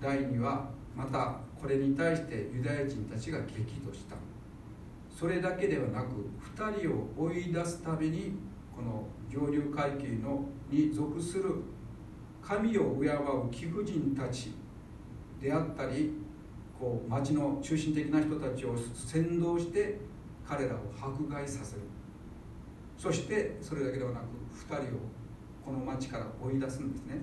[0.00, 4.31] 第2はまたこれに対してユダヤ人たちが激怒した。
[5.22, 8.32] それだけではなく2人を追い出すために
[8.74, 11.44] この上流階級のに属する
[12.42, 14.52] 神を敬う貴婦人たち
[15.40, 16.10] であったり
[16.76, 20.00] こう町の中心的な人たちを先導して
[20.44, 21.82] 彼らを迫害させる。
[22.98, 24.24] そしてそれだけではなく
[24.68, 24.98] 2人を
[25.64, 27.20] この町から追い出すんですね。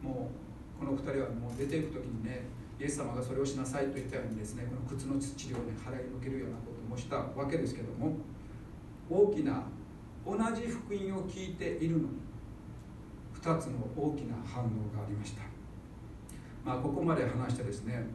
[0.00, 0.30] も
[0.78, 2.46] うこの2人はもう出ていく時にね
[2.80, 8.16] イエス様がそれをしなさいと言ったようにですねこの靴の治療をね払い受けるようなこともしたわけですけども
[9.10, 9.64] 大きな
[10.24, 12.08] 同じ福音を聞いているのに
[13.34, 15.42] 2つの大きな反応がありました。
[16.64, 18.06] まあここまで話してですね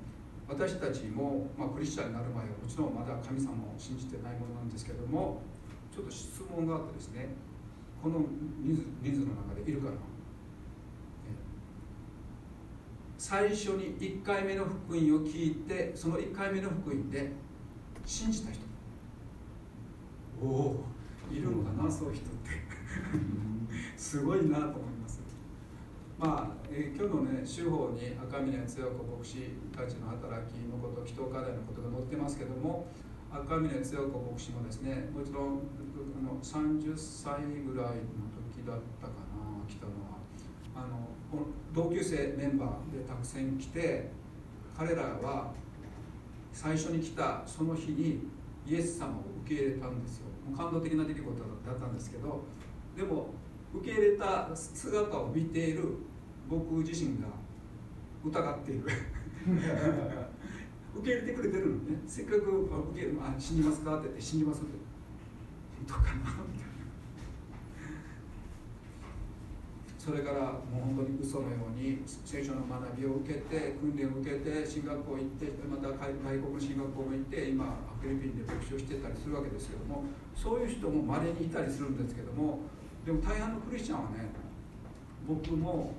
[0.48, 5.44] 私たちも、まあ、クリスチャンになる前はもちろんまだ神様を信じてないものなんですけども
[5.94, 7.30] ちょっと質問があってですね
[8.02, 8.22] この
[8.64, 9.98] 人数の中でいるかな。
[13.20, 17.30] 最初に1回目の福音を聞いてその1回目の福音で
[18.06, 18.69] 信じた人。
[20.42, 20.84] おお
[21.32, 22.50] いるのかなそういう人って。
[23.98, 25.22] すごいなと思います。
[26.18, 32.88] まあ、えー、今日のね司法に赤嶺津代子牧師たちの働きのこと祈祷課題のことが載ってますけども
[33.32, 40.20] 赤嶺津代子牧師もですねもちろんあの30歳ぐらいの時だったかな来たのは。
[40.76, 41.10] あの
[41.74, 44.10] 同級生メンバーでたくさん来て
[44.78, 45.52] 彼らは
[46.54, 48.22] 最初に来たその日に
[48.66, 52.44] イエス様を受け入れたんですよ感動的な出来事だったんですけど
[52.96, 53.28] でも
[53.74, 55.84] 受け入れた姿を見ている
[56.50, 57.28] 僕自身が
[58.24, 58.84] 疑っている。
[60.96, 62.02] 受け入れてくれてるのね。
[62.08, 64.72] せっかく受けあ死にますかって言って死にますって
[65.78, 66.70] 本当かなみたいな。
[69.98, 80.04] それからもう本当に嘘のように聖書の学びを受けて訓練を受けて進学校行ってまた外国の進学校も行って今フィリピンで牧師をしてたりするわけですけども
[80.36, 82.60] そういう人もまれにいたりするんですけども
[83.06, 84.30] でも大半のクリスチャンはね
[85.28, 85.94] 僕も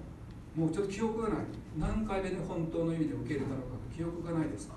[0.57, 1.39] もうちょっと記憶がない。
[1.79, 4.69] 何回目で本当の意味で受け入れたのか記憶がないです。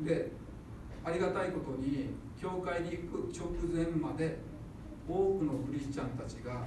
[0.00, 0.32] で
[1.04, 2.10] ありがたいことに
[2.40, 4.38] 教会に行く直前まで
[5.06, 6.64] 多くのクリスチャンたちが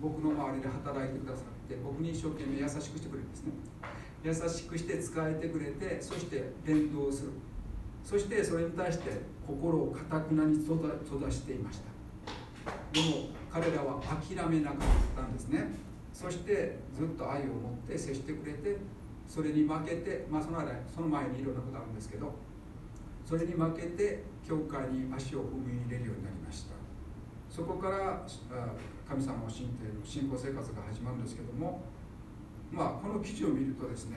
[0.00, 3.52] 僕の周りで働いてくださって僕に一生懸命優しくしてくれるんですね。
[4.24, 7.32] 優しくして使えてくれてそして伝道する。
[8.04, 9.10] そしてそれに対して
[9.46, 10.72] 心をかたくなに育
[11.30, 11.92] していました。
[12.92, 14.78] でも彼らは諦めなかっ
[15.16, 15.68] たんですね。
[16.12, 18.76] そしてずっと愛を持って接してくれて
[19.26, 22.34] それに負けて、まあ、その間その前にいろんなことあるんですけど
[23.24, 26.82] それに負けて教会に足を踏み入れるようになりました。
[27.48, 28.22] そこから
[29.08, 31.82] 神様を信じている信仰生活が始まるんですけども
[32.70, 34.16] まあこの記事を見るとですね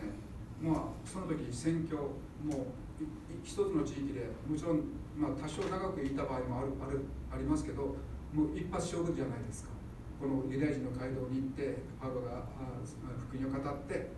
[0.61, 2.84] まあその時宣教もう
[3.43, 4.83] 一つの地域でもちろん、
[5.17, 7.95] まあ、多少長くいた場合もあるあるありますけど
[8.33, 9.69] もう一発勝負じゃないですか。
[10.19, 12.47] このユダヤ人の街道に行ってパウロが
[13.29, 14.09] 福音を語って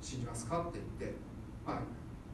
[0.00, 0.66] 信じますか？
[0.68, 1.16] って言って、
[1.64, 1.80] まあ、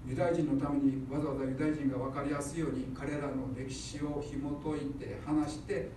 [0.09, 5.91] ユダヤ人のためにわざわざユダヤ人が分かりやすいように彼らの歴史を紐解いて話して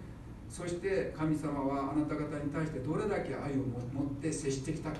[0.49, 4.97] そして神様はあなた方に対してどれだけ愛を持って接してきたか。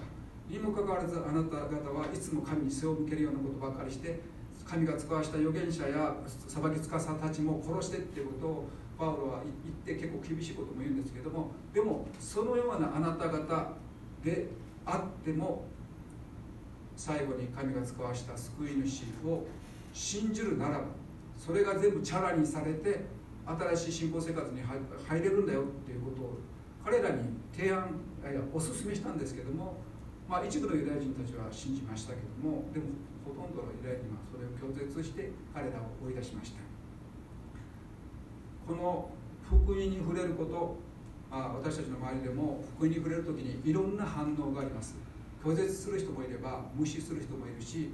[0.49, 4.21] にもかかわらずあなた方はいつも神に背を向けるようなことばかりして
[4.68, 6.13] 神が使わした預言者や
[6.47, 8.68] 裁き司たちも殺してっていうことを
[8.99, 13.74] パウロは言って結構厳しいことも言うんですけどもでもそのようなあなた方
[14.24, 14.47] で
[14.86, 15.65] あっても
[16.95, 19.45] 最後に神が使わした救い主を
[19.93, 20.86] 信じるならば
[21.38, 23.05] それが全部チャラにされて
[23.45, 26.38] 新しい信仰生活に入れるんだよっていうことを
[26.84, 29.78] 彼らに提案いやお勧めしたんですけども、
[30.28, 32.86] まあ、一部のユダヤ人たちは信じましたけどもでも
[33.24, 34.26] ほとんどのユダヤ人は
[34.60, 36.60] 拒絶して彼らを追い出しました。
[38.68, 39.10] この
[39.43, 40.76] 福音に触れること
[41.32, 44.95] あ私たちの周りでも福音に触れる時にいろんな反応があります。
[45.43, 47.91] 拒絶する人もいれば無視する人もいるし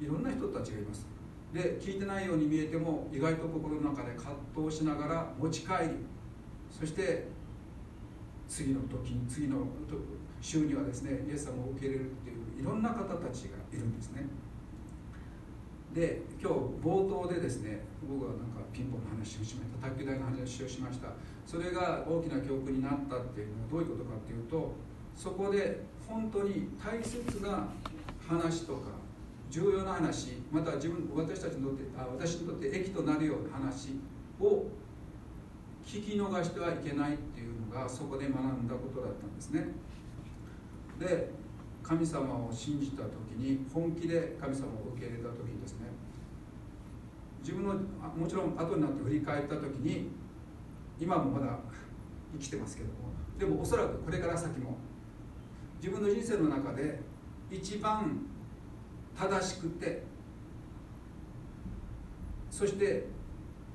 [0.00, 1.06] いろんな人たちがいます。
[1.52, 5.90] で聞いてないように見えても意外と心の中で葛藤しながら持ち帰り
[6.70, 7.26] そして
[8.48, 9.66] 次の時に次の
[10.40, 14.26] 週にはですねイエス様を受け入れるっていういろんな方たちがいるんですね。
[15.94, 21.08] で今日冒頭でですね僕はなんかピンポンの話をしました卓球台の話をしました。
[21.46, 24.72] それが大きな教訓になったっていうのはどういうことかっていうと
[25.16, 27.66] そこで本当に大切な
[28.28, 28.80] 話とか
[29.50, 33.98] 重要な話また自分私たちにとってあ私にとって益となるような話
[34.38, 34.66] を
[35.84, 39.66] 聞き逃してはいけないっていうのがそこで学んだことだったんですね。
[41.00, 41.30] で
[41.90, 45.88] 神様を信じた時に本気で神様を受け入れた時にですね
[47.40, 47.74] 自分の
[48.16, 50.08] もちろん後になって振り返った時に
[51.00, 51.58] 今もまだ
[52.32, 52.94] 生きてますけども
[53.40, 54.76] でもおそらくこれから先も
[55.82, 57.00] 自分の人生の中で
[57.50, 58.20] 一番
[59.18, 60.04] 正しくて
[62.52, 63.08] そして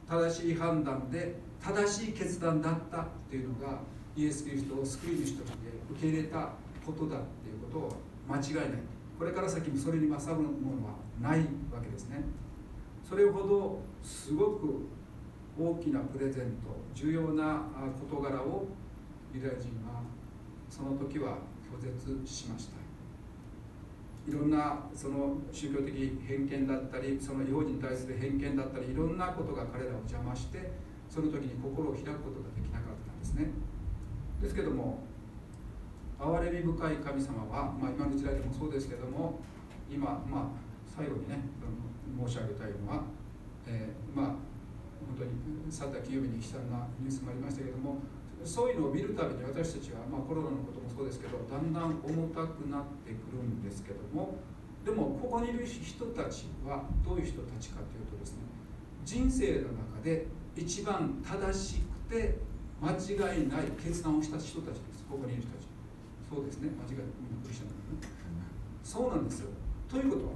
[0.07, 3.79] 正しい判断で正しい決断だったっていうのが
[4.15, 5.57] イエス・キリストを救い主として
[5.91, 6.51] 受け入れた
[6.85, 8.81] ことだっていうことを間違いない。
[9.17, 11.39] これから先もそれに勝るものはない
[11.71, 12.23] わけですね。
[13.07, 14.87] それほどすごく
[15.57, 17.61] 大きなプレゼント重要な
[17.97, 18.65] 事柄を
[19.33, 20.01] ユダヤ人は
[20.69, 22.75] その時は拒絶しました。
[24.27, 25.93] いろんなその宗教的
[26.27, 30.71] 偏見だったりその違法人に対する偏見だったりいろんなことが彼らを邪魔して
[31.07, 33.51] その時に心を開くことができなかったんですね。
[34.41, 35.03] ですけども
[36.25, 39.39] 憐れみ深い神様は、まあ、今の時代でもそうですけども
[39.89, 40.57] 今、まあ、
[40.89, 41.37] 最後にね
[42.25, 43.03] 申し上げたいのは、
[43.67, 44.25] えー、まあ
[45.05, 45.31] 本当に
[45.69, 48.01] 佐田清美に悲惨なニュースもありましたけども
[48.43, 54.37] そういうのを見るたびに私たちは、まあ、コロナのこともそうですけどだんだん重たくなってくるんですけども
[54.83, 58.45] でもここにいる人たちはどういう人たちかというとですね
[59.05, 62.37] 人生の中で一番正しくて
[62.81, 65.05] 間違いない決断をした人たちです。
[65.09, 65.74] ここにいる人たち。
[66.35, 66.67] そうですね。
[66.67, 68.11] 間違いみんなクリスチャンだね
[68.83, 69.47] そうなんですよ。
[69.87, 70.31] ということは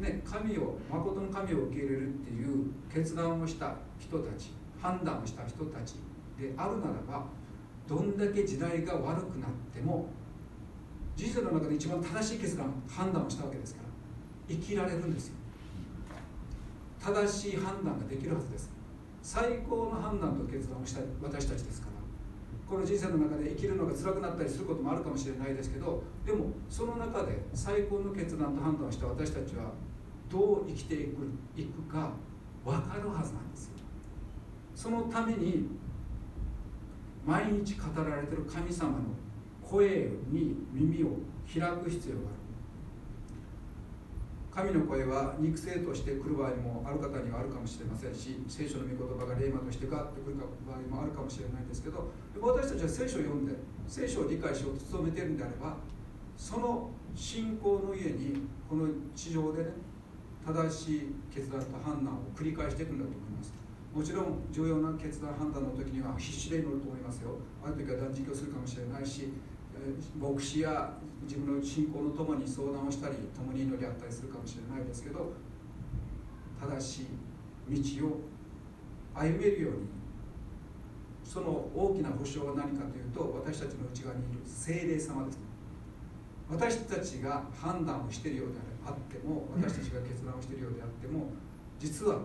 [0.00, 4.52] ね神を誠の神を受け入れるっていう決断をした人たち
[4.82, 5.94] 判断をした人たち
[6.38, 7.24] であるならば
[7.88, 10.10] どんだけ時代が悪くなっても
[11.16, 13.88] 人生の中で一番正しい決断判断をしたわけですから
[14.54, 15.34] 生きられるんですよ。
[17.00, 18.70] 正しい判断ができるはずです。
[19.22, 21.87] 最高の判断と決断をした私たちですか
[22.68, 29.72] この人生の中で生きるのが辛くなったりすることもあるかもしれないですけどでもその中で最高の決断と判断をした私たちは
[30.30, 32.10] どう生きていくいくか
[32.64, 33.72] 分かるはずなんですよ。
[34.74, 35.66] そのために
[37.26, 38.96] 毎日語られてる神様の
[39.62, 41.08] 声に耳を
[41.46, 42.47] 開く必要がある。
[44.58, 52.10] 神の声は肉声として来る場合もある方にはあるかもしれませんし聖書の御言葉が霊魔としてガッと来る場合もあるかもしれないんですけど
[52.42, 53.54] 私たちは聖書を読んで
[53.86, 55.76] 聖書を理解しようと努めているんであれば
[56.36, 59.70] その信仰の家にこの地上でね
[60.42, 63.54] 正しい決断と判断を繰り返していくんだと思います。
[63.94, 67.36] もちろん重要な決断判断の時には必死で祈ると思いますよ。
[67.62, 69.30] ある時は断食をするかもしれないし
[70.18, 70.94] 牧師や
[71.28, 75.34] 自分の信仰の友に相談をしたり共に祈り合ったりするかもしれないですけど
[76.58, 77.02] 正し
[77.68, 78.20] い道を
[79.14, 79.78] 歩めるように
[81.22, 85.38] その大きな保証は何かというと私たちの内側にいる精霊様です。
[86.48, 88.54] 私たちが判断をしているようで
[88.86, 91.26] あっても私たちが決断をしているようであっても
[91.78, 92.20] 実は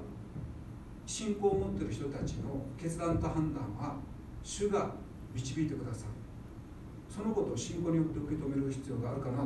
[1.06, 3.98] 信仰を持っている人たちの決断と判断は
[4.42, 4.92] 主が
[5.34, 6.23] 導いてくださる。
[7.14, 9.46] そのことを信仰によって受け止める必要があるかな。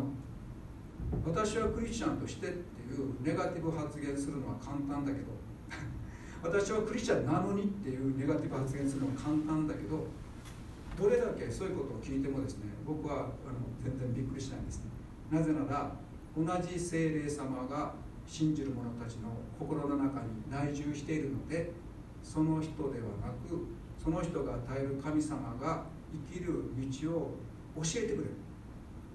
[1.25, 5.35] 私はクリスチャンとしてっていうネガティブ発言するのは簡単だけど。
[6.41, 10.07] 私はクリスチャンなのにっていうネガティブ発言するのは簡単だけど。
[10.97, 14.89] どれだけそういうことを聞いてもですね僕はあの全然びっくりしないんですね。
[15.29, 15.91] なぜなら
[16.35, 17.93] 同じ精霊様が
[18.25, 21.71] 信じる者たちの心の中に内住しているので
[22.23, 23.67] その人ではなく
[24.01, 25.83] その人が与える神様が
[26.31, 26.63] 生きる
[27.03, 27.35] 道を
[27.81, 28.31] 教えてくれる。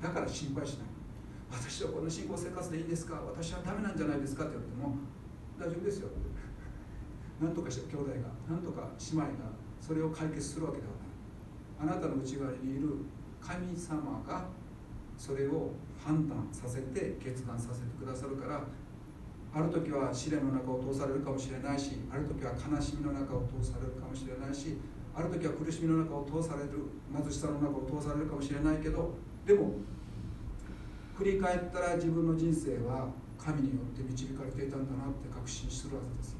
[0.01, 0.87] だから心配しない。
[1.51, 3.21] 私はこの信仰生活でいいですか？
[3.27, 4.45] 私はダメなんじゃないですか？
[4.45, 4.97] って言われても
[5.59, 6.09] 大丈夫ですよ。
[7.41, 9.31] 何とかして兄弟が何とか姉妹が
[9.81, 10.95] それを解決するわけでは
[11.87, 11.93] ない。
[11.93, 12.89] あなたの内側にいる
[13.41, 14.47] 神様が
[15.19, 18.63] それを判断させて決断させてくださるから
[19.55, 24.79] ある時は試練の中を通されるかもしれないしある時は悲しみの中を通されるかもしれないし
[25.15, 26.71] ある時は苦しみの中を通される
[27.13, 29.13] 貧しさの中を通されるかもしれないけど
[29.47, 29.77] でも
[31.17, 36.37] 振り返ったら自分の人生は神によって導かれていたんだなって確信するはずです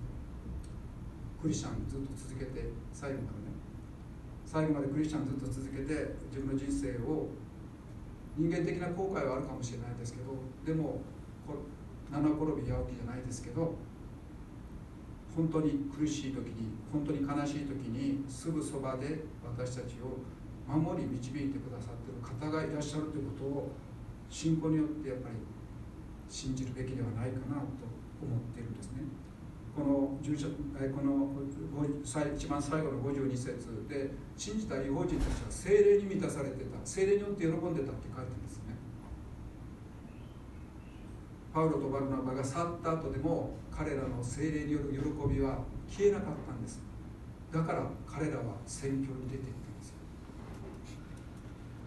[1.43, 3.63] クリスチャンずっと続けて最後までね。
[4.47, 7.27] 最後までクリスチャンずっと続けて自分の人生を
[8.37, 11.03] 人間的な後悔はあるかもしれないですけどでも
[12.11, 13.75] 七転び八起きじゃないですけど
[15.35, 20.21] 本当に苦しい時に本当に悲しい時にすぐそばで私たちを
[20.69, 23.73] 守り導いてくださっている方がいらっしゃるということを
[24.29, 25.37] 信仰によってやっぱり
[26.29, 27.89] 信じるべきではないかなと
[28.21, 29.05] 思っているんですね。
[29.75, 30.19] この
[30.93, 31.89] この
[32.35, 38.77] 一番最後の52節で信じた違法人たちは精霊に満たされてた精霊によって喜んでたって書いてますね
[41.53, 44.99] パウロとバルナバが去った後でも彼らの精霊による喜
[45.29, 46.81] びは消えなかったんです。
[47.53, 49.97] だから彼らは宣教に出ていったんですよ。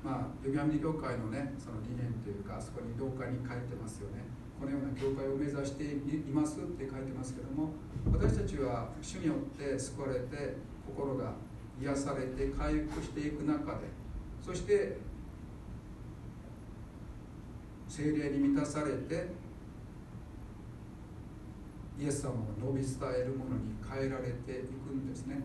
[0.04, 4.24] まあヨギャミ教会のねその理念というかあそこに廊下に書いてますよね。
[4.60, 7.72] このような教会を目指していますって書いてますけども
[8.12, 10.56] 私たちは主によって救われて
[10.88, 11.34] 心が
[11.82, 13.80] 癒されて回復していく中で
[14.42, 14.98] そして
[17.90, 19.28] 精霊に満たされて
[22.00, 25.40] イエス様を述び伝えるものに変えられていくんですね、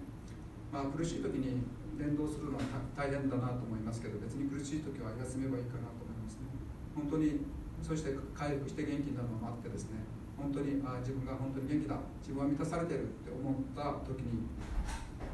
[0.73, 1.63] まあ、苦しい時に
[1.95, 2.65] 伝道するのは
[2.97, 6.49] 大変だなと思いますけど別に苦しい時は休めばいいかなと思いますね。
[6.97, 7.45] 本当に
[7.83, 10.03] そして回復して元気になるのもあってですね。
[10.35, 11.97] 本当にあ自分が本当に元気だ。
[12.25, 14.49] 自分は満たされてるって思った時に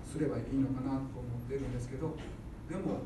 [0.06, 2.14] すればいいのかなと思ってるんですけど
[2.68, 3.04] でも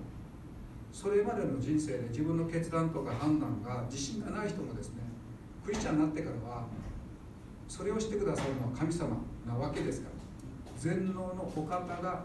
[0.93, 5.03] それまでの人生で自分の決断とか判断が自信がない人もですね
[5.65, 6.67] クリスチャンになってからは
[7.71, 9.16] それをしてくださるのは神様
[9.47, 10.14] なわけですから。
[10.77, 12.25] 全能のお方が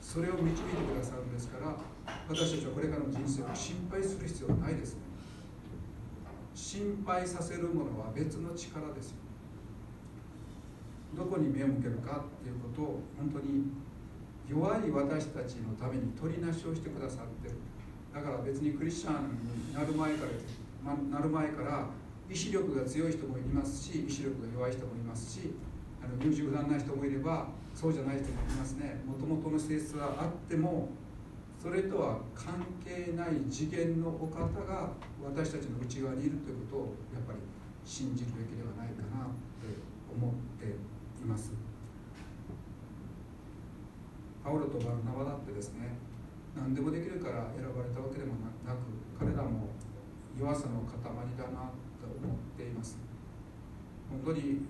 [0.00, 1.76] それを導いてくださるんですから。
[2.28, 4.96] 私たちはこれからの人生を心配する必要はないです
[6.54, 9.16] 心配させるものは別の力ですよ。
[11.16, 13.64] どこに目を向けるかっていうことを本当に
[14.48, 17.56] 弱い私たちのために取りなしをしてくださってる。
[18.14, 19.14] だから別にクリスチャン
[19.68, 21.86] になる前から、なる前から
[22.28, 25.54] 意志力が強い人もいますし意志力が弱い人もいますし
[26.02, 29.02] あの優柔不断な人もいればそうじゃない人もいますね。
[29.06, 30.88] もともとの性質はあっても
[31.60, 32.54] それとは関
[32.84, 37.38] 係ない次元のお方が私たちの内側にいるということをやっぱり
[37.84, 39.28] 信じるべきではないかなっ
[39.60, 39.76] て
[40.08, 40.66] 思って
[41.22, 41.52] います。
[44.44, 45.98] パウロとバルナバだってですね
[46.54, 49.68] 何でもできるから選ばれたわけでもなく彼らも
[50.38, 51.74] 弱さの塊だな
[52.32, 52.98] っています。
[54.10, 54.62] 本当に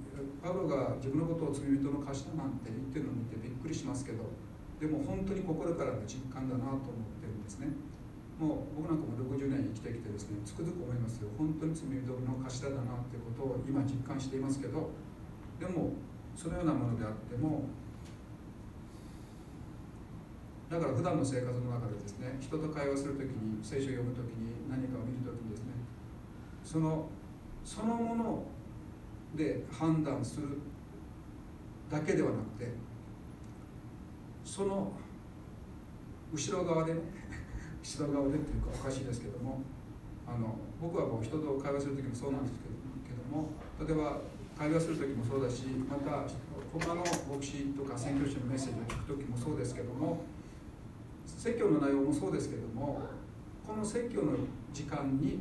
[0.43, 4.25] パウロが自分のことを罪人の頭なんて言ってるのを見てびっくりしますけど
[4.81, 7.69] でも本当に心からの実感だなと思ってるんですね。
[8.37, 11.29] もう僕なんかも60年生きてきてですねつくづく思いますよ。
[11.37, 14.91] 本当に罪人の頭だなってことを今実感していますけど
[15.61, 15.93] でも
[16.37, 17.65] そのようなものであっても
[20.69, 25.73] だから普段の生活の中でですね人と会話する時に聖書を読む時に何かを見る時にですね
[26.65, 27.09] その
[27.67, 28.45] そのもの
[29.35, 30.47] で判断する
[31.91, 32.73] だけではなくて
[34.45, 34.93] その
[36.33, 37.01] 後ろ側でね
[37.83, 39.63] 後ろ側でっていうかおかしいですけども
[40.29, 43.51] あの僕はもう人と会話する時もそうなんですけども
[43.85, 44.21] 例えば
[44.57, 46.23] 会話する時もそうだしまた
[46.73, 50.23] 他の牧師とか宣教師のメッセージを聞く時もそうですけども
[51.27, 53.03] 説教の内容もそうですけども
[53.67, 54.33] この説教の
[54.73, 55.41] 時間に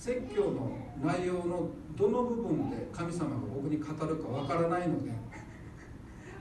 [0.00, 0.72] 説教の
[1.04, 5.10] 内容のどの部分で神様が僕に語るかわからないので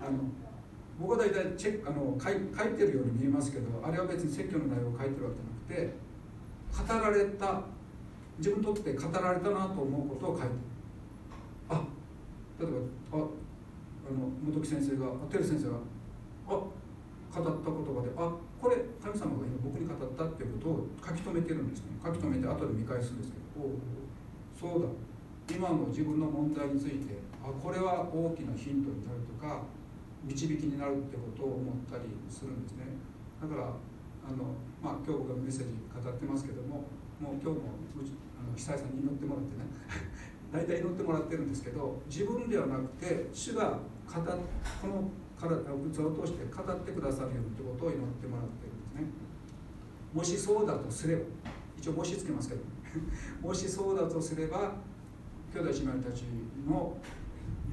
[0.02, 0.18] あの
[0.98, 7.62] 僕は大体チェあの書い書いてるように見えますけどあれは別に説教の内容を書いてるわけじゃなくて語られた
[8.38, 10.54] 自分にとって語られたなと思うことを書いてる。
[11.68, 11.84] あ
[12.62, 12.70] 例え
[13.12, 15.76] ばああの本木先生が照先生が
[16.48, 18.32] あ語った言葉であ
[18.62, 21.96] これ神様が今僕に語ったっていうことを書き留めてるんですね。
[22.04, 23.64] 書き留めて後で見返すんですけど。
[23.64, 23.80] お
[24.60, 24.88] そうだ。
[25.50, 29.64] 今の自分の問題についてあこれは大きなヒントになるとか
[30.24, 32.86] 導きになるってことを思ったりするんですね。
[33.42, 34.52] だからあの、
[34.84, 36.84] まあ、今日僕がメッセージ語ってますけども
[37.18, 37.72] もう今日も
[38.38, 39.64] あの久井さんに祈ってもらってね。
[40.52, 44.22] 大体祈ってもらってるんですけど自分ではなくて主が語
[44.82, 49.08] この体器を通して語ってくださるようにということを祈ってもらってるんですね。
[50.14, 51.22] もしそうだとすれば
[51.78, 52.62] 一応もしつけますけど
[53.48, 54.74] もしそうだとすれば
[55.54, 56.24] 兄弟姉妹たち
[56.68, 56.98] の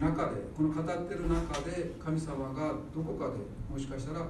[0.00, 3.32] 中でこの語ってる中で神様がどこかで
[3.70, 4.26] もしかしたら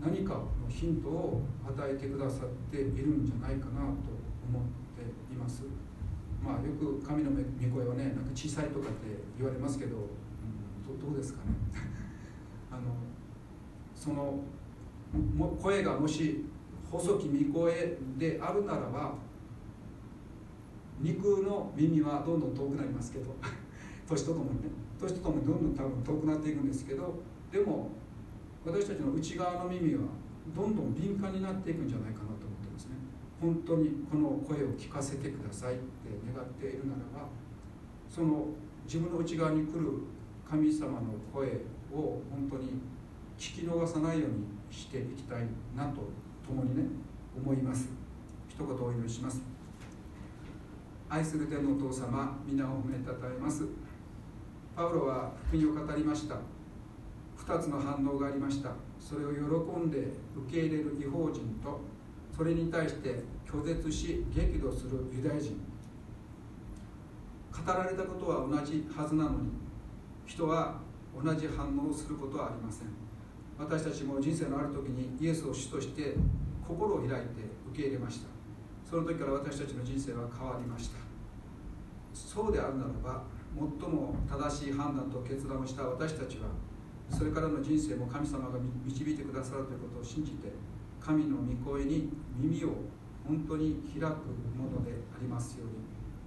[0.00, 4.12] 何かのヒントを与えてくださっているんじゃないかなと
[4.46, 4.62] 思っ
[4.94, 5.62] ています。
[6.44, 7.36] まあよく神の御
[7.74, 11.54] 声はねなんか小さいとかって言われますけど、うん、どうですかね。
[12.76, 12.94] あの
[13.94, 14.40] その
[15.60, 16.44] 声がもし
[16.90, 19.14] 細き御声であるならば
[21.00, 23.34] 肉の耳はどんどん遠くなりますけど
[24.06, 24.68] 年とともにね。
[24.98, 27.14] 年とともにどんどん多分遠くなっていくんですけど
[27.52, 27.90] でも
[28.64, 30.02] 私たちの内側の耳は
[30.54, 32.92] どんどん敏感になっていくんじゃないかなと思ってますね。
[33.40, 35.82] 本当にこの声を聞かせてくださいって
[36.32, 37.28] 願っているならば
[38.08, 38.48] その
[38.86, 39.90] 自分の内側に来る
[40.48, 41.00] 神様の
[41.34, 41.60] 声
[41.96, 42.80] を本当に
[43.38, 46.02] 聞き逃さないようにしていきたいなと
[46.46, 46.84] 共にね
[47.36, 47.88] 思います。
[48.48, 49.42] 一言お祈りします。
[51.08, 53.64] 愛する天のお父様皆を褒めたたえます。
[54.74, 56.36] パウロは福音を語りました。
[57.38, 58.70] 2つの反応がありました。
[58.98, 59.38] それを喜
[59.78, 59.98] んで
[60.48, 61.80] 受け入れる違法人と
[62.36, 65.60] それに対して拒絶し激怒するユダヤ人。
[67.52, 69.48] 語られたことは同じはずなのに
[70.26, 70.80] 人は
[71.22, 72.88] 同じ反応をすることはありません。
[73.58, 76.14] 私たちも人生のある時にイエスを主として
[76.66, 77.16] 心を開いて
[77.72, 78.28] 受け入れました。
[78.88, 80.98] その時から私たちの人生は変わりました。
[82.12, 83.22] そうであるならば
[83.56, 86.48] 最も正しい判断と決断をした私たちは
[87.10, 90.52] それからの人生も神様が導いてくださるということを信じて
[91.00, 92.68] 神の御声に耳を
[93.26, 94.04] 本当に開く
[94.56, 95.72] ものでありますように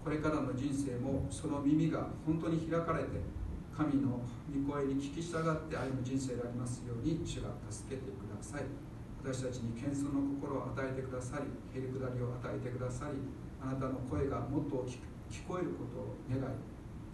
[0.03, 3.09] これからの人生もその耳が本当に開かれて
[3.79, 4.19] 神の
[4.51, 8.67] 御声に聞き従って歩む人生でありますように主が助けてください
[9.23, 13.15] 私たちに謙遜の心を与えてくださりへりくだりを与えてくださり
[13.63, 16.43] あなたの声がもっと大きく聞こえることを願い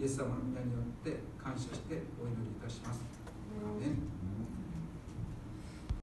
[0.02, 3.00] イエス様の皆によって感謝してお祈りいたします。
[3.62, 4.25] アメン